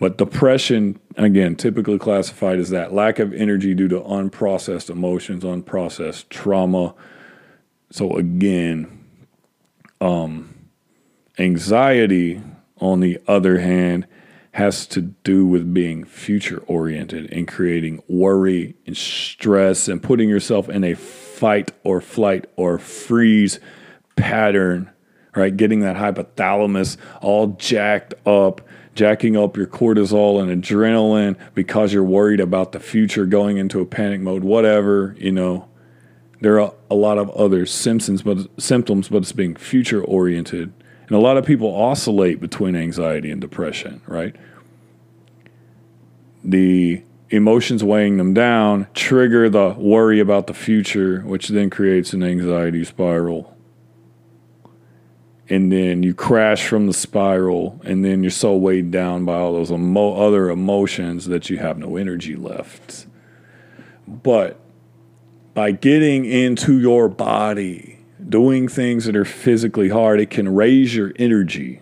But 0.01 0.17
depression, 0.17 0.99
again, 1.17 1.57
typically 1.57 1.99
classified 1.99 2.59
as 2.59 2.71
that 2.71 2.95
lack 2.95 3.19
of 3.19 3.35
energy 3.35 3.75
due 3.75 3.89
to 3.89 4.01
unprocessed 4.01 4.89
emotions, 4.89 5.45
unprocessed 5.45 6.31
trauma. 6.31 6.95
So, 7.91 8.17
again, 8.17 9.05
um, 10.01 10.55
anxiety, 11.39 12.41
on 12.79 13.01
the 13.01 13.21
other 13.29 13.59
hand, 13.59 14.07
has 14.53 14.87
to 14.87 15.03
do 15.03 15.45
with 15.47 15.73
being 15.75 16.05
future 16.05 16.63
oriented 16.67 17.31
and 17.31 17.47
creating 17.47 18.03
worry 18.09 18.75
and 18.87 18.97
stress 18.97 19.87
and 19.87 20.03
putting 20.03 20.31
yourself 20.31 20.71
in 20.71 20.83
a 20.83 20.95
fight 20.95 21.73
or 21.85 22.01
flight 22.01 22.47
or 22.57 22.79
freeze 22.79 23.61
pattern 24.17 24.91
right? 25.35 25.57
Getting 25.57 25.81
that 25.81 25.97
hypothalamus 25.97 26.97
all 27.21 27.49
jacked 27.49 28.15
up, 28.27 28.61
jacking 28.95 29.37
up 29.37 29.57
your 29.57 29.67
cortisol 29.67 30.43
and 30.43 30.63
adrenaline 30.63 31.37
because 31.55 31.93
you're 31.93 32.05
worried 32.05 32.41
about 32.41 32.73
the 32.73 32.81
future, 32.81 33.27
going 33.27 33.57
into 33.57 33.81
a 33.81 33.87
panic 33.87 34.21
mode, 34.21 34.45
whatever, 34.45 35.15
you 35.19 35.33
know. 35.33 35.67
There 36.41 36.61
are 36.61 36.73
a 36.91 36.95
lot 36.95 37.19
of 37.19 37.29
other 37.31 37.67
symptoms, 37.67 38.23
but 38.23 38.39
symptoms, 38.59 39.09
but 39.09 39.19
it's 39.19 39.33
being 39.33 39.55
future 39.57 40.03
oriented. 40.03 40.73
And 41.07 41.17
a 41.17 41.21
lot 41.21 41.37
of 41.37 41.45
people 41.45 41.69
oscillate 41.69 42.41
between 42.41 42.75
anxiety 42.75 43.31
and 43.31 43.41
depression, 43.41 44.01
right? 44.07 44.35
The 46.43 47.03
emotions 47.29 47.85
weighing 47.85 48.17
them 48.17 48.33
down 48.33 48.87
trigger 48.95 49.51
the 49.51 49.75
worry 49.79 50.19
about 50.19 50.47
the 50.47 50.55
future, 50.55 51.21
which 51.21 51.49
then 51.49 51.69
creates 51.69 52.13
an 52.13 52.23
anxiety 52.23 52.85
spiral 52.85 53.55
and 55.51 55.73
then 55.73 56.05
you 56.05 56.15
crash 56.15 56.65
from 56.67 56.87
the 56.87 56.95
spiral, 56.95 57.81
and 57.85 58.05
then 58.05 58.23
you're 58.23 58.31
so 58.31 58.57
weighed 58.57 58.93
down 58.93 59.25
by 59.25 59.35
all 59.35 59.53
those 59.53 59.73
emo- 59.73 60.15
other 60.15 60.49
emotions 60.49 61.27
that 61.27 61.51
you 61.51 61.59
have 61.59 61.77
no 61.77 61.97
energy 61.97 62.37
left. 62.37 63.07
But 64.07 64.61
by 65.53 65.73
getting 65.73 66.25
into 66.25 66.79
your 66.79 67.09
body, 67.09 67.99
doing 68.29 68.69
things 68.69 69.07
that 69.07 69.17
are 69.17 69.25
physically 69.25 69.89
hard, 69.89 70.21
it 70.21 70.31
can 70.31 70.55
raise 70.55 70.95
your 70.95 71.13
energy. 71.17 71.81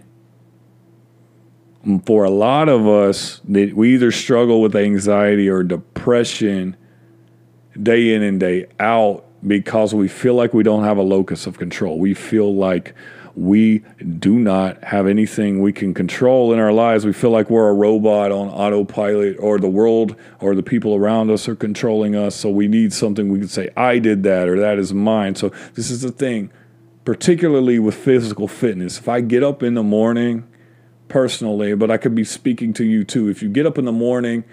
And 1.84 2.04
for 2.06 2.24
a 2.24 2.30
lot 2.30 2.70
of 2.70 2.88
us, 2.88 3.42
we 3.44 3.94
either 3.94 4.10
struggle 4.10 4.62
with 4.62 4.74
anxiety 4.74 5.48
or 5.48 5.62
depression 5.62 6.74
day 7.80 8.14
in 8.14 8.22
and 8.22 8.40
day 8.40 8.66
out 8.80 9.26
because 9.46 9.94
we 9.94 10.08
feel 10.08 10.34
like 10.34 10.54
we 10.54 10.62
don't 10.62 10.84
have 10.84 10.96
a 10.96 11.02
locus 11.02 11.46
of 11.46 11.58
control. 11.58 11.98
We 11.98 12.14
feel 12.14 12.54
like 12.54 12.94
we 13.38 13.78
do 14.18 14.38
not 14.38 14.82
have 14.82 15.06
anything 15.06 15.60
we 15.60 15.72
can 15.72 15.94
control 15.94 16.52
in 16.52 16.58
our 16.58 16.72
lives. 16.72 17.06
We 17.06 17.12
feel 17.12 17.30
like 17.30 17.48
we're 17.48 17.68
a 17.68 17.74
robot 17.74 18.32
on 18.32 18.48
autopilot, 18.48 19.36
or 19.38 19.58
the 19.58 19.68
world 19.68 20.16
or 20.40 20.54
the 20.54 20.62
people 20.62 20.94
around 20.94 21.30
us 21.30 21.48
are 21.48 21.54
controlling 21.54 22.16
us. 22.16 22.34
So 22.34 22.50
we 22.50 22.66
need 22.66 22.92
something 22.92 23.28
we 23.28 23.38
can 23.38 23.48
say, 23.48 23.70
I 23.76 23.98
did 23.98 24.24
that, 24.24 24.48
or 24.48 24.58
that 24.58 24.78
is 24.78 24.92
mine. 24.92 25.36
So 25.36 25.52
this 25.74 25.90
is 25.90 26.02
the 26.02 26.10
thing, 26.10 26.50
particularly 27.04 27.78
with 27.78 27.94
physical 27.94 28.48
fitness. 28.48 28.98
If 28.98 29.08
I 29.08 29.20
get 29.20 29.42
up 29.42 29.62
in 29.62 29.74
the 29.74 29.84
morning, 29.84 30.44
personally, 31.08 31.74
but 31.74 31.90
I 31.90 31.96
could 31.96 32.14
be 32.14 32.24
speaking 32.24 32.72
to 32.74 32.84
you 32.84 33.04
too. 33.04 33.28
If 33.28 33.42
you 33.42 33.48
get 33.48 33.66
up 33.66 33.78
in 33.78 33.84
the 33.84 33.92
morning 33.92 34.44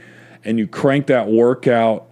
and 0.43 0.57
you 0.57 0.67
crank 0.67 1.07
that 1.07 1.27
workout 1.27 2.07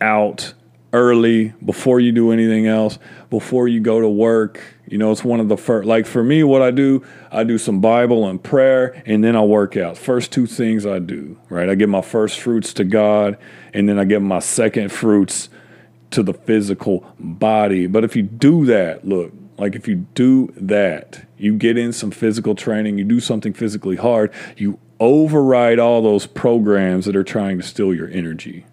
out 0.00 0.54
early 0.92 1.54
before 1.64 2.00
you 2.00 2.12
do 2.12 2.32
anything 2.32 2.66
else, 2.66 2.98
before 3.30 3.68
you 3.68 3.80
go 3.80 4.00
to 4.00 4.08
work. 4.08 4.60
You 4.86 4.98
know, 4.98 5.10
it's 5.10 5.24
one 5.24 5.40
of 5.40 5.48
the 5.48 5.56
first, 5.56 5.86
like 5.86 6.06
for 6.06 6.22
me, 6.22 6.42
what 6.42 6.60
I 6.60 6.70
do, 6.70 7.02
I 7.30 7.44
do 7.44 7.56
some 7.56 7.80
Bible 7.80 8.28
and 8.28 8.42
prayer, 8.42 9.02
and 9.06 9.24
then 9.24 9.36
I 9.36 9.42
work 9.42 9.76
out. 9.76 9.96
First 9.96 10.32
two 10.32 10.46
things 10.46 10.84
I 10.84 10.98
do, 10.98 11.38
right? 11.48 11.68
I 11.68 11.74
give 11.74 11.88
my 11.88 12.02
first 12.02 12.40
fruits 12.40 12.74
to 12.74 12.84
God, 12.84 13.38
and 13.72 13.88
then 13.88 13.98
I 13.98 14.04
give 14.04 14.22
my 14.22 14.38
second 14.38 14.92
fruits 14.92 15.48
to 16.10 16.22
the 16.22 16.34
physical 16.34 17.06
body. 17.18 17.86
But 17.86 18.04
if 18.04 18.14
you 18.14 18.22
do 18.22 18.66
that, 18.66 19.06
look, 19.06 19.32
like 19.56 19.74
if 19.74 19.88
you 19.88 20.06
do 20.14 20.52
that, 20.56 21.24
you 21.38 21.56
get 21.56 21.78
in 21.78 21.92
some 21.92 22.10
physical 22.10 22.54
training, 22.54 22.98
you 22.98 23.04
do 23.04 23.20
something 23.20 23.54
physically 23.54 23.96
hard, 23.96 24.30
you 24.58 24.78
override 25.00 25.78
all 25.78 26.02
those 26.02 26.26
programs 26.26 27.06
that 27.06 27.16
are 27.16 27.24
trying 27.24 27.58
to 27.58 27.66
steal 27.66 27.94
your 27.94 28.08
energy 28.08 28.66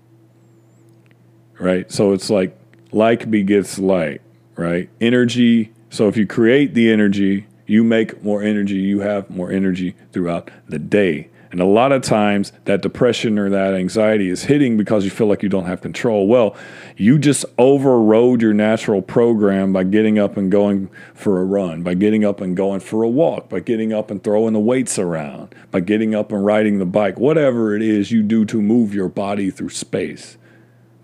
right? 1.59 1.91
So 1.91 2.13
it's 2.13 2.29
like 2.29 2.57
like 2.91 3.29
begets 3.29 3.77
like, 3.77 4.21
right? 4.55 4.89
Energy. 4.99 5.71
So 5.89 6.07
if 6.07 6.17
you 6.17 6.25
create 6.25 6.73
the 6.73 6.91
energy, 6.91 7.47
you 7.65 7.83
make 7.83 8.23
more 8.23 8.41
energy, 8.41 8.75
you 8.75 9.01
have 9.01 9.29
more 9.29 9.51
energy 9.51 9.95
throughout 10.11 10.49
the 10.67 10.79
day. 10.79 11.29
And 11.51 11.59
a 11.61 11.65
lot 11.65 11.91
of 11.91 12.03
times 12.03 12.51
that 12.65 12.83
depression 12.83 13.39
or 13.39 13.49
that 13.49 13.73
anxiety 13.73 14.29
is 14.29 14.43
hitting 14.43 14.77
because 14.77 15.03
you 15.03 15.09
feel 15.09 15.25
like 15.25 15.41
you 15.41 15.49
don't 15.49 15.65
have 15.65 15.81
control. 15.81 16.27
Well, 16.27 16.55
you 16.95 17.17
just 17.17 17.43
overrode 17.57 18.41
your 18.41 18.53
natural 18.53 19.01
program 19.01 19.73
by 19.73 19.83
getting 19.83 20.19
up 20.19 20.37
and 20.37 20.51
going 20.51 20.91
for 21.15 21.41
a 21.41 21.45
run, 21.45 21.81
by 21.81 21.95
getting 21.95 22.23
up 22.23 22.39
and 22.39 22.55
going 22.55 22.81
for 22.81 23.01
a 23.01 23.09
walk, 23.09 23.49
by 23.49 23.61
getting 23.61 23.91
up 23.91 24.11
and 24.11 24.23
throwing 24.23 24.53
the 24.53 24.59
weights 24.59 24.99
around, 24.99 25.55
by 25.71 25.79
getting 25.79 26.13
up 26.13 26.31
and 26.31 26.45
riding 26.45 26.77
the 26.77 26.85
bike, 26.85 27.19
whatever 27.19 27.75
it 27.75 27.81
is 27.81 28.11
you 28.11 28.21
do 28.21 28.45
to 28.45 28.61
move 28.61 28.93
your 28.93 29.09
body 29.09 29.49
through 29.49 29.69
space 29.69 30.37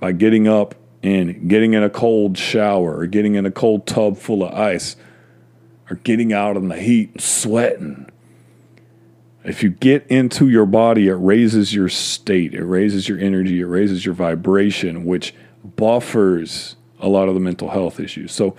by 0.05 0.11
getting 0.11 0.47
up 0.47 0.75
and 1.01 1.49
getting 1.49 1.73
in 1.73 1.81
a 1.81 1.89
cold 1.89 2.37
shower 2.37 2.95
or 2.95 3.07
getting 3.07 3.33
in 3.33 3.43
a 3.43 3.49
cold 3.49 3.87
tub 3.87 4.15
full 4.15 4.43
of 4.43 4.53
ice 4.53 4.95
or 5.89 5.95
getting 5.95 6.31
out 6.31 6.55
in 6.55 6.67
the 6.67 6.77
heat 6.77 7.09
and 7.13 7.21
sweating. 7.23 8.07
If 9.43 9.63
you 9.63 9.71
get 9.71 10.05
into 10.05 10.47
your 10.47 10.67
body, 10.67 11.07
it 11.07 11.15
raises 11.15 11.73
your 11.73 11.89
state, 11.89 12.53
it 12.53 12.63
raises 12.63 13.09
your 13.09 13.17
energy, 13.17 13.61
it 13.61 13.65
raises 13.65 14.05
your 14.05 14.13
vibration, 14.13 15.05
which 15.05 15.33
buffers 15.75 16.75
a 16.99 17.09
lot 17.09 17.27
of 17.27 17.33
the 17.33 17.39
mental 17.39 17.71
health 17.71 17.99
issues. 17.99 18.31
So 18.31 18.55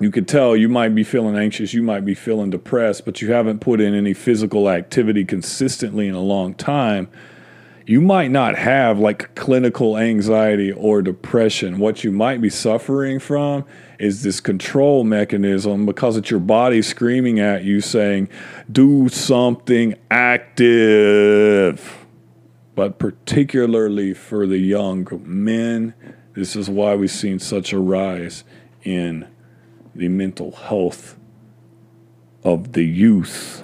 you 0.00 0.10
could 0.10 0.26
tell 0.26 0.56
you 0.56 0.70
might 0.70 0.94
be 0.94 1.04
feeling 1.04 1.36
anxious, 1.36 1.74
you 1.74 1.82
might 1.82 2.06
be 2.06 2.14
feeling 2.14 2.48
depressed, 2.48 3.04
but 3.04 3.20
you 3.20 3.32
haven't 3.32 3.58
put 3.58 3.82
in 3.82 3.92
any 3.92 4.14
physical 4.14 4.70
activity 4.70 5.26
consistently 5.26 6.08
in 6.08 6.14
a 6.14 6.22
long 6.22 6.54
time 6.54 7.10
you 7.86 8.00
might 8.00 8.30
not 8.30 8.56
have 8.56 8.98
like 8.98 9.34
clinical 9.34 9.98
anxiety 9.98 10.72
or 10.72 11.02
depression. 11.02 11.78
What 11.78 12.02
you 12.02 12.10
might 12.10 12.40
be 12.40 12.48
suffering 12.48 13.18
from 13.18 13.64
is 13.98 14.22
this 14.22 14.40
control 14.40 15.04
mechanism 15.04 15.84
because 15.84 16.16
it's 16.16 16.30
your 16.30 16.40
body 16.40 16.80
screaming 16.80 17.40
at 17.40 17.64
you 17.64 17.80
saying, 17.80 18.28
do 18.72 19.08
something 19.10 19.94
active. 20.10 22.06
But 22.74 22.98
particularly 22.98 24.14
for 24.14 24.46
the 24.46 24.58
young 24.58 25.06
men, 25.24 25.94
this 26.32 26.56
is 26.56 26.70
why 26.70 26.94
we've 26.94 27.10
seen 27.10 27.38
such 27.38 27.72
a 27.72 27.78
rise 27.78 28.44
in 28.82 29.28
the 29.94 30.08
mental 30.08 30.52
health 30.52 31.16
of 32.42 32.72
the 32.72 32.84
youth 32.84 33.62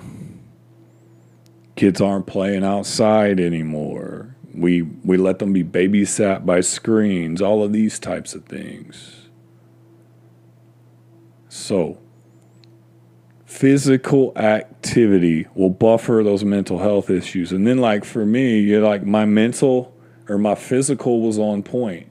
kids 1.80 1.98
aren't 1.98 2.26
playing 2.26 2.62
outside 2.62 3.40
anymore. 3.40 4.36
We 4.52 4.82
we 4.82 5.16
let 5.16 5.38
them 5.38 5.54
be 5.54 5.64
babysat 5.64 6.44
by 6.44 6.60
screens, 6.60 7.40
all 7.40 7.64
of 7.64 7.72
these 7.72 7.98
types 7.98 8.34
of 8.34 8.44
things. 8.44 9.30
So, 11.48 11.96
physical 13.46 14.36
activity 14.36 15.46
will 15.54 15.70
buffer 15.70 16.20
those 16.22 16.44
mental 16.44 16.80
health 16.80 17.08
issues. 17.08 17.50
And 17.50 17.66
then 17.66 17.78
like 17.78 18.04
for 18.04 18.26
me, 18.26 18.60
you're 18.60 18.86
like 18.86 19.06
my 19.06 19.24
mental 19.24 19.96
or 20.28 20.36
my 20.36 20.56
physical 20.56 21.22
was 21.22 21.38
on 21.38 21.62
point. 21.62 22.10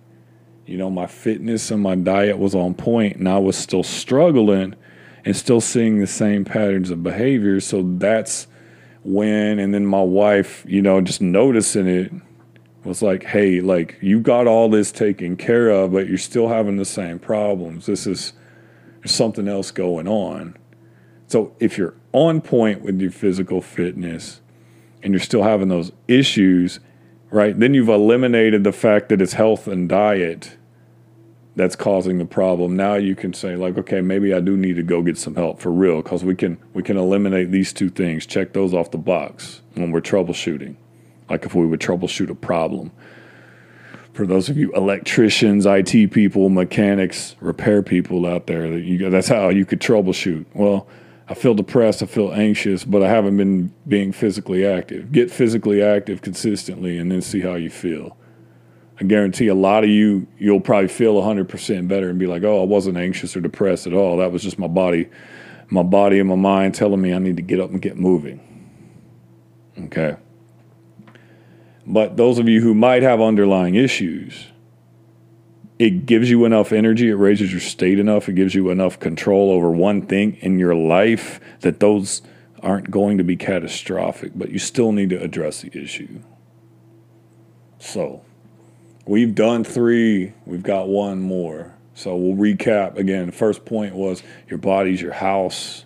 You 0.65 0.77
know, 0.77 0.89
my 0.89 1.05
fitness 1.05 1.69
and 1.69 1.83
my 1.83 1.93
diet 1.93 2.39
was 2.39 2.55
on 2.55 2.73
point 2.73 3.17
and 3.17 3.29
I 3.29 3.37
was 3.37 3.55
still 3.55 3.83
struggling 3.83 4.75
and 5.23 5.37
still 5.37 5.61
seeing 5.61 5.99
the 5.99 6.07
same 6.07 6.43
patterns 6.43 6.89
of 6.89 7.03
behavior. 7.03 7.59
So 7.59 7.83
that's 7.83 8.47
when 9.03 9.59
and 9.59 9.73
then 9.73 9.85
my 9.85 10.01
wife, 10.01 10.63
you 10.67 10.81
know, 10.81 11.01
just 11.01 11.21
noticing 11.21 11.87
it 11.87 12.11
was 12.83 13.01
like, 13.01 13.23
hey, 13.23 13.61
like 13.61 13.97
you 14.01 14.19
got 14.19 14.47
all 14.47 14.69
this 14.69 14.91
taken 14.91 15.35
care 15.35 15.69
of, 15.69 15.91
but 15.91 16.07
you're 16.07 16.17
still 16.17 16.47
having 16.47 16.77
the 16.77 16.85
same 16.85 17.19
problems. 17.19 17.85
This 17.85 18.07
is 18.07 18.33
there's 18.99 19.15
something 19.15 19.47
else 19.47 19.71
going 19.71 20.07
on. 20.07 20.57
So 21.27 21.55
if 21.59 21.77
you're 21.77 21.95
on 22.11 22.41
point 22.41 22.81
with 22.81 22.99
your 22.99 23.11
physical 23.11 23.61
fitness 23.61 24.41
and 25.03 25.13
you're 25.13 25.21
still 25.21 25.43
having 25.43 25.69
those 25.69 25.91
issues, 26.07 26.79
right, 27.29 27.57
then 27.57 27.73
you've 27.73 27.89
eliminated 27.89 28.63
the 28.63 28.73
fact 28.73 29.09
that 29.09 29.21
it's 29.21 29.33
health 29.33 29.67
and 29.67 29.87
diet 29.87 30.57
that's 31.59 31.75
causing 31.75 32.19
the 32.19 32.25
problem. 32.25 32.77
Now 32.77 32.95
you 32.95 33.15
can 33.15 33.33
say 33.33 33.57
like, 33.57 33.77
okay, 33.77 33.99
maybe 33.99 34.33
I 34.33 34.39
do 34.39 34.55
need 34.55 34.77
to 34.77 34.83
go 34.83 35.01
get 35.01 35.17
some 35.17 35.35
help 35.35 35.59
for 35.59 35.71
real 35.71 36.01
because 36.01 36.23
we 36.23 36.33
can 36.33 36.57
we 36.73 36.81
can 36.81 36.95
eliminate 36.95 37.51
these 37.51 37.73
two 37.73 37.89
things. 37.89 38.25
Check 38.25 38.53
those 38.53 38.73
off 38.73 38.91
the 38.91 38.97
box 38.97 39.61
when 39.73 39.91
we're 39.91 39.99
troubleshooting, 39.99 40.77
like 41.29 41.45
if 41.45 41.53
we 41.53 41.65
would 41.65 41.81
troubleshoot 41.81 42.29
a 42.29 42.35
problem. 42.35 42.91
For 44.13 44.25
those 44.25 44.47
of 44.47 44.57
you 44.57 44.71
electricians, 44.71 45.65
IT 45.65 46.11
people, 46.11 46.47
mechanics, 46.47 47.35
repair 47.41 47.83
people 47.83 48.25
out 48.25 48.47
there, 48.47 48.69
that 48.69 48.81
you, 48.81 49.09
that's 49.09 49.27
how 49.27 49.49
you 49.49 49.65
could 49.65 49.81
troubleshoot. 49.81 50.45
Well, 50.53 50.87
I 51.27 51.33
feel 51.33 51.53
depressed, 51.53 52.01
I 52.01 52.05
feel 52.05 52.31
anxious, 52.33 52.85
but 52.85 53.03
I 53.03 53.09
haven't 53.09 53.35
been 53.35 53.73
being 53.85 54.13
physically 54.13 54.65
active. 54.65 55.11
Get 55.11 55.29
physically 55.29 55.83
active 55.83 56.21
consistently, 56.21 56.97
and 56.97 57.11
then 57.11 57.21
see 57.21 57.41
how 57.41 57.55
you 57.55 57.69
feel 57.69 58.15
I 58.99 59.05
guarantee 59.05 59.47
a 59.47 59.55
lot 59.55 59.83
of 59.83 59.89
you, 59.89 60.27
you'll 60.37 60.59
probably 60.59 60.89
feel 60.89 61.15
100% 61.15 61.87
better 61.87 62.09
and 62.09 62.19
be 62.19 62.27
like, 62.27 62.43
oh, 62.43 62.61
I 62.61 62.65
wasn't 62.65 62.97
anxious 62.97 63.35
or 63.35 63.41
depressed 63.41 63.87
at 63.87 63.93
all. 63.93 64.17
That 64.17 64.31
was 64.31 64.43
just 64.43 64.59
my 64.59 64.67
body, 64.67 65.07
my 65.69 65.83
body 65.83 66.19
and 66.19 66.27
my 66.27 66.35
mind 66.35 66.75
telling 66.75 67.01
me 67.01 67.13
I 67.13 67.19
need 67.19 67.37
to 67.37 67.41
get 67.41 67.61
up 67.61 67.69
and 67.69 67.81
get 67.81 67.97
moving. 67.97 68.41
Okay. 69.85 70.17
But 71.87 72.17
those 72.17 72.39
of 72.39 72.49
you 72.49 72.61
who 72.61 72.73
might 72.73 73.01
have 73.01 73.21
underlying 73.21 73.75
issues, 73.75 74.47
it 75.79 76.05
gives 76.05 76.29
you 76.29 76.43
enough 76.43 76.73
energy, 76.73 77.09
it 77.09 77.15
raises 77.15 77.51
your 77.51 77.61
state 77.61 77.99
enough, 77.99 78.27
it 78.27 78.33
gives 78.33 78.53
you 78.53 78.69
enough 78.69 78.99
control 78.99 79.49
over 79.49 79.71
one 79.71 80.01
thing 80.01 80.35
in 80.41 80.59
your 80.59 80.75
life 80.75 81.39
that 81.61 81.79
those 81.79 82.21
aren't 82.61 82.91
going 82.91 83.17
to 83.17 83.23
be 83.23 83.37
catastrophic, 83.37 84.33
but 84.35 84.51
you 84.51 84.59
still 84.59 84.91
need 84.91 85.09
to 85.09 85.23
address 85.23 85.61
the 85.61 85.81
issue. 85.81 86.19
So, 87.79 88.23
We've 89.05 89.33
done 89.33 89.63
three, 89.63 90.33
we've 90.45 90.63
got 90.63 90.87
one 90.87 91.21
more. 91.21 91.73
So 91.95 92.15
we'll 92.15 92.37
recap 92.37 92.97
again. 92.97 93.25
The 93.27 93.31
first 93.31 93.65
point 93.65 93.95
was 93.95 94.23
your 94.47 94.59
body's 94.59 95.01
your 95.01 95.13
house. 95.13 95.85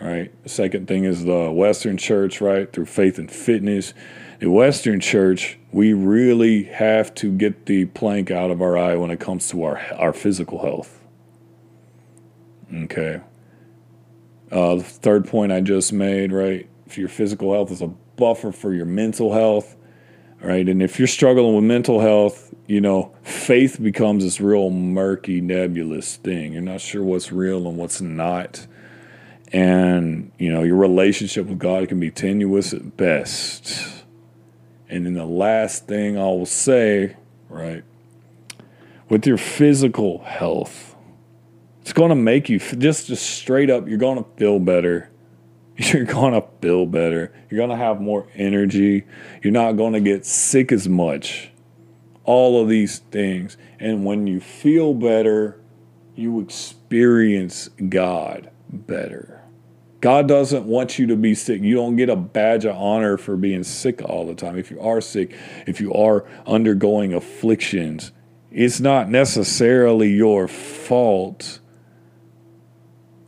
right? 0.00 0.32
The 0.42 0.48
second 0.48 0.88
thing 0.88 1.04
is 1.04 1.24
the 1.24 1.50
Western 1.50 1.96
church, 1.96 2.40
right? 2.40 2.72
Through 2.72 2.86
faith 2.86 3.18
and 3.18 3.30
fitness. 3.30 3.94
The 4.40 4.50
Western 4.50 5.00
church, 5.00 5.58
we 5.72 5.92
really 5.94 6.64
have 6.64 7.14
to 7.16 7.32
get 7.32 7.66
the 7.66 7.86
plank 7.86 8.30
out 8.30 8.50
of 8.50 8.60
our 8.60 8.76
eye 8.76 8.96
when 8.96 9.10
it 9.10 9.20
comes 9.20 9.48
to 9.50 9.62
our, 9.64 9.78
our 9.94 10.12
physical 10.12 10.60
health. 10.60 11.02
Okay. 12.74 13.20
Uh, 14.50 14.76
the 14.76 14.82
third 14.82 15.26
point 15.26 15.52
I 15.52 15.60
just 15.60 15.92
made, 15.92 16.32
right? 16.32 16.68
If 16.86 16.98
your 16.98 17.08
physical 17.08 17.52
health 17.52 17.70
is 17.72 17.82
a 17.82 17.88
buffer 17.88 18.52
for 18.52 18.72
your 18.72 18.86
mental 18.86 19.32
health, 19.32 19.76
right? 20.40 20.68
And 20.68 20.82
if 20.82 20.98
you're 20.98 21.08
struggling 21.08 21.54
with 21.54 21.64
mental 21.64 22.00
health, 22.00 22.54
you 22.66 22.80
know, 22.80 23.14
faith 23.22 23.80
becomes 23.80 24.24
this 24.24 24.40
real 24.40 24.70
murky, 24.70 25.40
nebulous 25.40 26.16
thing. 26.16 26.52
You're 26.52 26.62
not 26.62 26.80
sure 26.80 27.02
what's 27.02 27.32
real 27.32 27.68
and 27.68 27.76
what's 27.76 28.00
not. 28.00 28.66
And, 29.52 30.32
you 30.38 30.52
know, 30.52 30.64
your 30.64 30.76
relationship 30.76 31.46
with 31.46 31.58
God 31.58 31.88
can 31.88 32.00
be 32.00 32.10
tenuous 32.10 32.72
at 32.72 32.96
best. 32.96 34.04
And 34.88 35.06
then 35.06 35.14
the 35.14 35.24
last 35.24 35.86
thing 35.86 36.18
I 36.18 36.24
will 36.24 36.46
say, 36.46 37.16
right, 37.48 37.84
with 39.08 39.26
your 39.26 39.38
physical 39.38 40.18
health, 40.24 40.96
it's 41.80 41.92
going 41.92 42.08
to 42.08 42.16
make 42.16 42.48
you 42.48 42.58
just, 42.58 43.06
just 43.06 43.24
straight 43.24 43.70
up, 43.70 43.88
you're 43.88 43.98
going 43.98 44.22
to 44.22 44.28
feel 44.36 44.58
better 44.58 45.10
you're 45.92 46.04
going 46.04 46.32
to 46.32 46.46
feel 46.60 46.86
better. 46.86 47.32
You're 47.50 47.58
going 47.58 47.70
to 47.70 47.76
have 47.76 48.00
more 48.00 48.26
energy. 48.34 49.04
You're 49.42 49.52
not 49.52 49.72
going 49.72 49.92
to 49.92 50.00
get 50.00 50.24
sick 50.24 50.72
as 50.72 50.88
much. 50.88 51.50
All 52.24 52.62
of 52.62 52.68
these 52.68 52.98
things. 52.98 53.56
And 53.78 54.04
when 54.04 54.26
you 54.26 54.40
feel 54.40 54.94
better, 54.94 55.60
you 56.14 56.40
experience 56.40 57.68
God 57.88 58.50
better. 58.72 59.42
God 60.00 60.28
doesn't 60.28 60.64
want 60.64 60.98
you 60.98 61.06
to 61.08 61.16
be 61.16 61.34
sick. 61.34 61.62
You 61.62 61.74
don't 61.74 61.96
get 61.96 62.08
a 62.08 62.16
badge 62.16 62.64
of 62.64 62.76
honor 62.76 63.16
for 63.16 63.36
being 63.36 63.64
sick 63.64 64.02
all 64.02 64.26
the 64.26 64.34
time. 64.34 64.58
If 64.58 64.70
you 64.70 64.80
are 64.80 65.00
sick, 65.00 65.36
if 65.66 65.80
you 65.80 65.92
are 65.92 66.24
undergoing 66.46 67.12
afflictions, 67.12 68.12
it's 68.50 68.80
not 68.80 69.10
necessarily 69.10 70.10
your 70.10 70.48
fault 70.48 71.60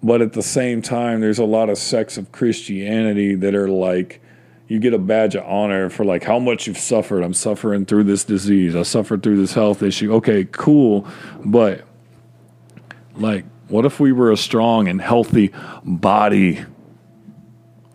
but 0.02 0.22
at 0.22 0.32
the 0.32 0.42
same 0.42 0.82
time, 0.82 1.20
there's 1.20 1.38
a 1.38 1.44
lot 1.44 1.70
of 1.70 1.78
sects 1.78 2.16
of 2.16 2.30
Christianity 2.32 3.34
that 3.34 3.54
are 3.54 3.68
like, 3.68 4.20
you 4.68 4.78
get 4.78 4.92
a 4.94 4.98
badge 4.98 5.34
of 5.34 5.44
honor 5.44 5.88
for 5.88 6.04
like 6.04 6.24
how 6.24 6.38
much 6.38 6.66
you've 6.66 6.78
suffered. 6.78 7.22
I'm 7.22 7.34
suffering 7.34 7.86
through 7.86 8.04
this 8.04 8.24
disease. 8.24 8.76
I 8.76 8.82
suffered 8.82 9.22
through 9.22 9.38
this 9.38 9.54
health 9.54 9.82
issue. 9.82 10.12
Okay, 10.14 10.44
cool. 10.44 11.06
But 11.44 11.84
like, 13.14 13.44
what 13.68 13.84
if 13.84 13.98
we 13.98 14.12
were 14.12 14.30
a 14.30 14.36
strong 14.36 14.88
and 14.88 15.00
healthy 15.00 15.52
body 15.84 16.64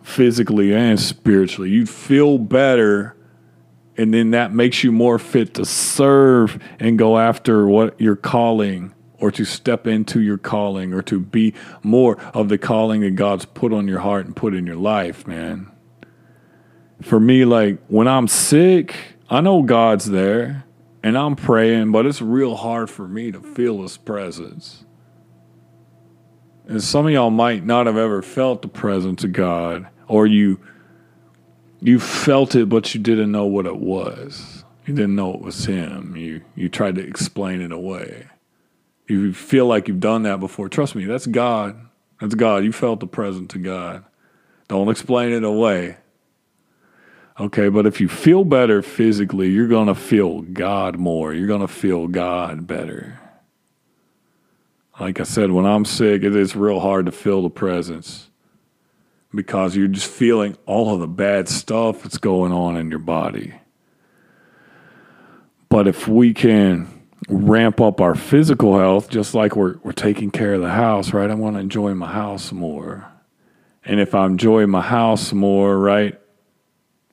physically 0.02 0.74
and 0.74 1.00
spiritually? 1.00 1.70
You'd 1.70 1.88
feel 1.88 2.38
better 2.38 3.14
and 3.96 4.12
then 4.12 4.32
that 4.32 4.52
makes 4.52 4.82
you 4.82 4.92
more 4.92 5.18
fit 5.18 5.54
to 5.54 5.64
serve 5.64 6.62
and 6.80 6.98
go 6.98 7.18
after 7.18 7.66
what 7.66 8.00
you're 8.00 8.16
calling 8.16 8.93
or 9.18 9.30
to 9.30 9.44
step 9.44 9.86
into 9.86 10.20
your 10.20 10.38
calling 10.38 10.92
or 10.92 11.02
to 11.02 11.20
be 11.20 11.54
more 11.82 12.20
of 12.32 12.48
the 12.48 12.58
calling 12.58 13.00
that 13.02 13.12
God's 13.12 13.44
put 13.44 13.72
on 13.72 13.88
your 13.88 14.00
heart 14.00 14.26
and 14.26 14.34
put 14.34 14.54
in 14.54 14.66
your 14.66 14.76
life, 14.76 15.26
man. 15.26 15.70
For 17.02 17.20
me, 17.20 17.44
like 17.44 17.78
when 17.88 18.08
I'm 18.08 18.28
sick, 18.28 18.94
I 19.30 19.40
know 19.40 19.62
God's 19.62 20.06
there 20.06 20.64
and 21.02 21.16
I'm 21.16 21.36
praying, 21.36 21.92
but 21.92 22.06
it's 22.06 22.22
real 22.22 22.56
hard 22.56 22.90
for 22.90 23.06
me 23.06 23.30
to 23.30 23.40
feel 23.40 23.82
His 23.82 23.96
presence. 23.96 24.84
And 26.66 26.82
some 26.82 27.06
of 27.06 27.12
y'all 27.12 27.30
might 27.30 27.64
not 27.64 27.86
have 27.86 27.96
ever 27.96 28.22
felt 28.22 28.62
the 28.62 28.68
presence 28.68 29.22
of 29.22 29.32
God, 29.32 29.86
or 30.08 30.26
you 30.26 30.60
you 31.80 32.00
felt 32.00 32.54
it, 32.54 32.70
but 32.70 32.94
you 32.94 33.00
didn't 33.00 33.30
know 33.30 33.44
what 33.44 33.66
it 33.66 33.76
was. 33.76 34.64
You 34.86 34.94
didn't 34.94 35.16
know 35.16 35.34
it 35.34 35.42
was 35.42 35.66
Him. 35.66 36.16
You 36.16 36.40
you 36.54 36.70
tried 36.70 36.94
to 36.94 37.06
explain 37.06 37.60
it 37.60 37.70
away 37.70 38.28
you 39.06 39.32
feel 39.32 39.66
like 39.66 39.88
you've 39.88 40.00
done 40.00 40.22
that 40.22 40.40
before, 40.40 40.68
trust 40.68 40.94
me, 40.94 41.04
that's 41.04 41.26
God. 41.26 41.78
That's 42.20 42.34
God. 42.34 42.64
You 42.64 42.72
felt 42.72 43.00
the 43.00 43.06
presence 43.06 43.54
of 43.54 43.62
God. 43.62 44.04
Don't 44.68 44.88
explain 44.88 45.32
it 45.32 45.44
away. 45.44 45.96
Okay, 47.38 47.68
but 47.68 47.84
if 47.84 48.00
you 48.00 48.08
feel 48.08 48.44
better 48.44 48.80
physically, 48.80 49.50
you're 49.50 49.68
going 49.68 49.88
to 49.88 49.94
feel 49.94 50.42
God 50.42 50.96
more. 50.96 51.34
You're 51.34 51.48
going 51.48 51.60
to 51.60 51.68
feel 51.68 52.06
God 52.06 52.66
better. 52.66 53.18
Like 55.00 55.18
I 55.18 55.24
said, 55.24 55.50
when 55.50 55.66
I'm 55.66 55.84
sick, 55.84 56.22
it 56.22 56.36
is 56.36 56.54
real 56.54 56.78
hard 56.78 57.06
to 57.06 57.12
feel 57.12 57.42
the 57.42 57.50
presence 57.50 58.30
because 59.34 59.74
you're 59.74 59.88
just 59.88 60.06
feeling 60.06 60.56
all 60.64 60.94
of 60.94 61.00
the 61.00 61.08
bad 61.08 61.48
stuff 61.48 62.04
that's 62.04 62.18
going 62.18 62.52
on 62.52 62.76
in 62.76 62.90
your 62.90 63.00
body. 63.00 63.54
But 65.68 65.88
if 65.88 66.06
we 66.06 66.32
can 66.32 66.93
ramp 67.28 67.80
up 67.80 68.00
our 68.00 68.14
physical 68.14 68.78
health 68.78 69.08
just 69.08 69.34
like 69.34 69.56
we're, 69.56 69.76
we're 69.82 69.92
taking 69.92 70.30
care 70.30 70.54
of 70.54 70.60
the 70.60 70.70
house, 70.70 71.12
right? 71.12 71.30
I 71.30 71.34
want 71.34 71.56
to 71.56 71.60
enjoy 71.60 71.94
my 71.94 72.12
house 72.12 72.52
more. 72.52 73.10
And 73.84 74.00
if 74.00 74.14
I 74.14 74.26
enjoy 74.26 74.66
my 74.66 74.80
house 74.80 75.32
more, 75.32 75.78
right, 75.78 76.18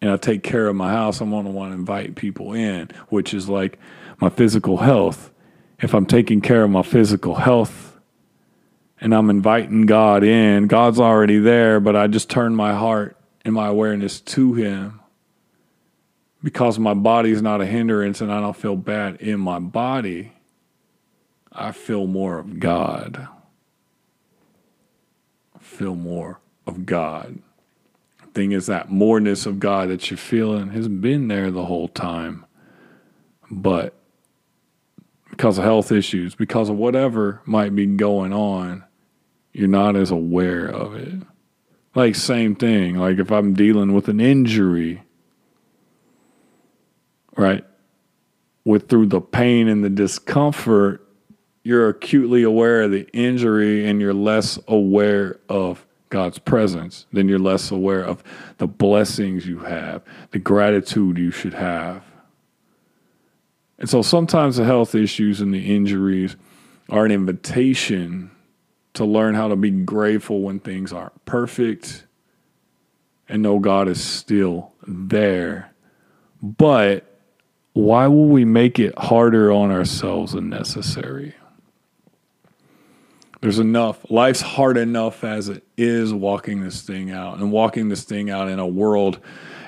and 0.02 0.10
I 0.10 0.18
take 0.18 0.42
care 0.42 0.68
of 0.68 0.76
my 0.76 0.92
house, 0.92 1.22
I'm 1.22 1.30
going 1.30 1.46
to 1.46 1.52
want 1.52 1.72
to 1.72 1.76
invite 1.76 2.16
people 2.16 2.54
in, 2.54 2.90
which 3.10 3.34
is 3.34 3.50
like 3.50 3.78
my 4.20 4.30
physical 4.30 4.78
health. 4.78 5.32
If 5.80 5.94
I'm 5.94 6.06
taking 6.06 6.42
care 6.42 6.64
of 6.64 6.70
my 6.70 6.82
physical 6.82 7.36
health 7.36 8.00
and 9.00 9.14
I'm 9.14 9.30
inviting 9.30 9.86
God 9.86 10.24
in, 10.24 10.68
God's 10.68 11.00
already 11.00 11.40
there, 11.40 11.80
but 11.80 11.96
I 11.96 12.08
just 12.08 12.30
turn 12.30 12.56
my 12.56 12.74
heart 12.74 13.18
and 13.44 13.54
my 13.54 13.68
awareness 13.68 14.22
to 14.22 14.54
Him 14.54 15.01
because 16.44 16.80
my 16.80 16.94
body 16.94 17.32
is 17.32 17.42
not 17.42 17.62
a 17.62 17.66
hindrance 17.66 18.22
and 18.22 18.32
I 18.32 18.40
don't 18.40 18.56
feel 18.56 18.76
bad 18.76 19.18
in 19.22 19.40
my 19.40 19.60
body, 19.60 20.34
I 21.52 21.72
feel 21.72 22.08
more 22.08 22.40
of 22.40 22.60
God. 22.60 23.28
I 25.56 25.60
feel 25.60 25.96
more 25.96 26.40
of 26.66 26.86
God. 26.86 27.40
Thing 28.34 28.54
is, 28.54 28.68
that 28.68 28.90
moreness 28.90 29.46
of 29.46 29.60
God 29.60 29.90
that 29.90 30.10
you're 30.10 30.18
feeling 30.18 30.70
has 30.70 30.88
been 30.88 31.28
there 31.28 31.52
the 31.52 31.66
whole 31.66 31.90
time. 31.90 32.46
But 33.50 33.94
because 35.30 35.58
of 35.58 35.66
health 35.66 35.92
issues, 35.92 36.34
because 36.34 36.70
of 36.70 36.78
whatever 36.78 37.42
might 37.46 37.76
be 37.76 37.86
going 37.86 38.32
on, 38.32 38.86
you're 39.52 39.68
not 39.68 39.98
as 39.98 40.12
aware 40.12 40.66
of 40.66 40.96
it. 40.96 41.14
Like, 41.94 42.16
same 42.16 42.56
thing. 42.56 42.96
Like, 42.96 43.20
if 43.20 43.32
I'm 43.32 43.54
dealing 43.54 43.94
with 43.94 44.08
an 44.08 44.22
injury, 44.22 45.04
right? 47.36 47.66
With 48.64 48.90
through 48.90 49.08
the 49.08 49.22
pain 49.22 49.68
and 49.68 49.84
the 49.84 49.90
discomfort, 49.90 51.08
you're 51.64 51.90
acutely 51.90 52.44
aware 52.44 52.84
of 52.84 52.92
the 52.92 53.08
injury 53.12 53.88
and 53.88 54.02
you're 54.02 54.14
less 54.14 54.60
aware 54.68 55.40
of 55.50 55.86
God's 56.10 56.40
presence. 56.40 57.06
Then 57.12 57.28
you're 57.28 57.40
less 57.40 57.72
aware 57.72 58.04
of 58.04 58.24
the 58.58 58.68
blessings 58.68 59.46
you 59.48 59.60
have, 59.60 60.04
the 60.32 60.40
gratitude 60.40 61.18
you 61.18 61.32
should 61.32 61.54
have. 61.54 62.04
And 63.80 63.90
so 63.90 64.02
sometimes 64.02 64.58
the 64.58 64.66
health 64.66 64.94
issues 64.94 65.42
and 65.42 65.54
the 65.54 65.76
injuries 65.76 66.36
are 66.90 67.06
an 67.06 67.12
invitation 67.12 68.32
to 68.94 69.06
learn 69.06 69.34
how 69.34 69.48
to 69.48 69.56
be 69.56 69.72
grateful 69.72 70.42
when 70.42 70.60
things 70.60 70.92
aren't 70.92 71.26
perfect 71.26 72.06
and 73.30 73.42
know 73.42 73.60
God 73.60 73.88
is 73.88 74.04
still 74.04 74.74
there. 74.86 75.74
But 76.44 77.11
why 77.74 78.08
will 78.08 78.28
we 78.28 78.46
make 78.46 78.80
it 78.80 78.98
harder 78.98 79.52
on 79.52 79.72
ourselves 79.72 80.34
than 80.34 80.50
necessary? 80.50 81.36
There's 83.42 83.60
enough. 83.60 84.06
Life's 84.10 84.42
hard 84.42 84.78
enough 84.78 85.24
as 85.24 85.50
it 85.50 85.64
is 85.76 86.14
walking 86.14 86.62
this 86.62 86.82
thing 86.84 87.12
out 87.12 87.40
and 87.40 87.52
walking 87.52 87.90
this 87.90 88.04
thing 88.04 88.30
out 88.30 88.48
in 88.48 88.60
a 88.60 88.68
world 88.68 89.20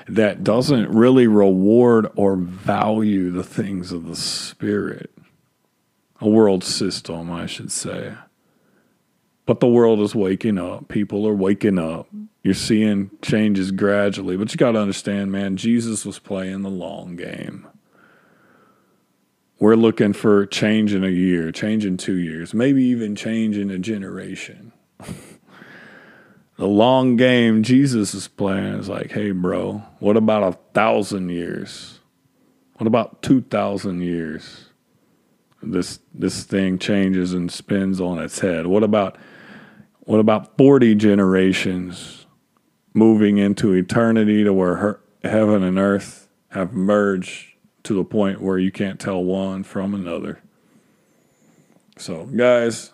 that 0.06 0.44
doesn't 0.44 0.90
really 0.90 1.26
reward 1.26 2.08
or 2.14 2.36
value 2.36 3.30
the 3.30 3.42
things 3.42 3.90
of 3.90 4.06
the 4.06 4.14
spirit. 4.14 5.10
A 6.20 6.28
world 6.28 6.62
system, 6.62 7.32
I 7.32 7.46
should 7.46 7.72
say. 7.72 8.14
But 9.46 9.60
the 9.60 9.66
world 9.66 10.00
is 10.00 10.14
waking 10.14 10.58
up. 10.58 10.88
People 10.88 11.26
are 11.26 11.34
waking 11.34 11.78
up. 11.78 12.06
You're 12.42 12.54
seeing 12.54 13.10
changes 13.22 13.72
gradually. 13.72 14.36
But 14.36 14.52
you 14.52 14.56
got 14.56 14.72
to 14.72 14.78
understand, 14.78 15.32
man, 15.32 15.56
Jesus 15.56 16.06
was 16.06 16.18
playing 16.18 16.62
the 16.62 16.70
long 16.70 17.16
game. 17.16 17.66
We're 19.64 19.76
looking 19.76 20.12
for 20.12 20.44
change 20.44 20.92
in 20.92 21.04
a 21.04 21.08
year, 21.08 21.50
change 21.50 21.86
in 21.86 21.96
two 21.96 22.18
years, 22.18 22.52
maybe 22.52 22.84
even 22.84 23.16
change 23.16 23.56
in 23.56 23.70
a 23.70 23.78
generation. 23.78 24.74
the 26.58 26.66
long 26.66 27.16
game 27.16 27.62
Jesus 27.62 28.12
is 28.12 28.28
playing 28.28 28.74
is 28.74 28.90
like, 28.90 29.12
hey, 29.12 29.30
bro, 29.30 29.82
what 30.00 30.18
about 30.18 30.42
a 30.42 30.58
thousand 30.74 31.30
years? 31.30 32.00
What 32.74 32.86
about 32.86 33.22
2,000 33.22 34.02
years? 34.02 34.66
This, 35.62 35.98
this 36.12 36.44
thing 36.44 36.78
changes 36.78 37.32
and 37.32 37.50
spins 37.50 38.02
on 38.02 38.18
its 38.18 38.40
head. 38.40 38.66
What 38.66 38.82
about, 38.82 39.16
what 40.00 40.20
about 40.20 40.58
40 40.58 40.94
generations 40.96 42.26
moving 42.92 43.38
into 43.38 43.72
eternity 43.72 44.44
to 44.44 44.52
where 44.52 44.74
her, 44.74 45.00
heaven 45.22 45.62
and 45.62 45.78
earth 45.78 46.28
have 46.50 46.74
merged 46.74 47.53
to 47.84 47.94
the 47.94 48.04
point 48.04 48.40
where 48.40 48.58
you 48.58 48.72
can't 48.72 48.98
tell 48.98 49.22
one 49.22 49.62
from 49.62 49.94
another. 49.94 50.40
So, 51.96 52.24
guys, 52.26 52.92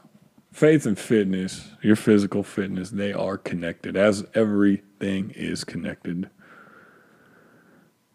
faith 0.53 0.85
and 0.85 0.99
fitness, 0.99 1.71
your 1.81 1.97
physical 1.97 2.43
fitness, 2.43 2.91
they 2.91 3.13
are 3.13 3.39
connected 3.39 3.97
as 3.97 4.27
everything 4.35 5.31
is 5.31 5.65
connected. 5.65 6.29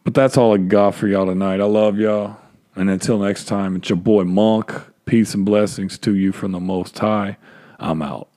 But 0.04 0.14
that's 0.14 0.38
all 0.38 0.54
I 0.54 0.58
got 0.58 0.94
for 0.94 1.08
y'all 1.08 1.26
tonight. 1.26 1.60
I 1.60 1.66
love 1.66 1.98
y'all. 1.98 2.38
And 2.76 2.90
until 2.90 3.18
next 3.20 3.46
time, 3.46 3.76
it's 3.76 3.90
your 3.90 3.98
boy 3.98 4.26
Monk. 4.26 4.72
Peace 5.06 5.34
and 5.34 5.46
blessings 5.46 5.98
to 6.00 6.14
you 6.16 6.32
from 6.32 6.52
the 6.52 6.60
Most 6.60 7.00
High. 7.00 7.38
I'm 7.80 8.02
out. 8.02 8.28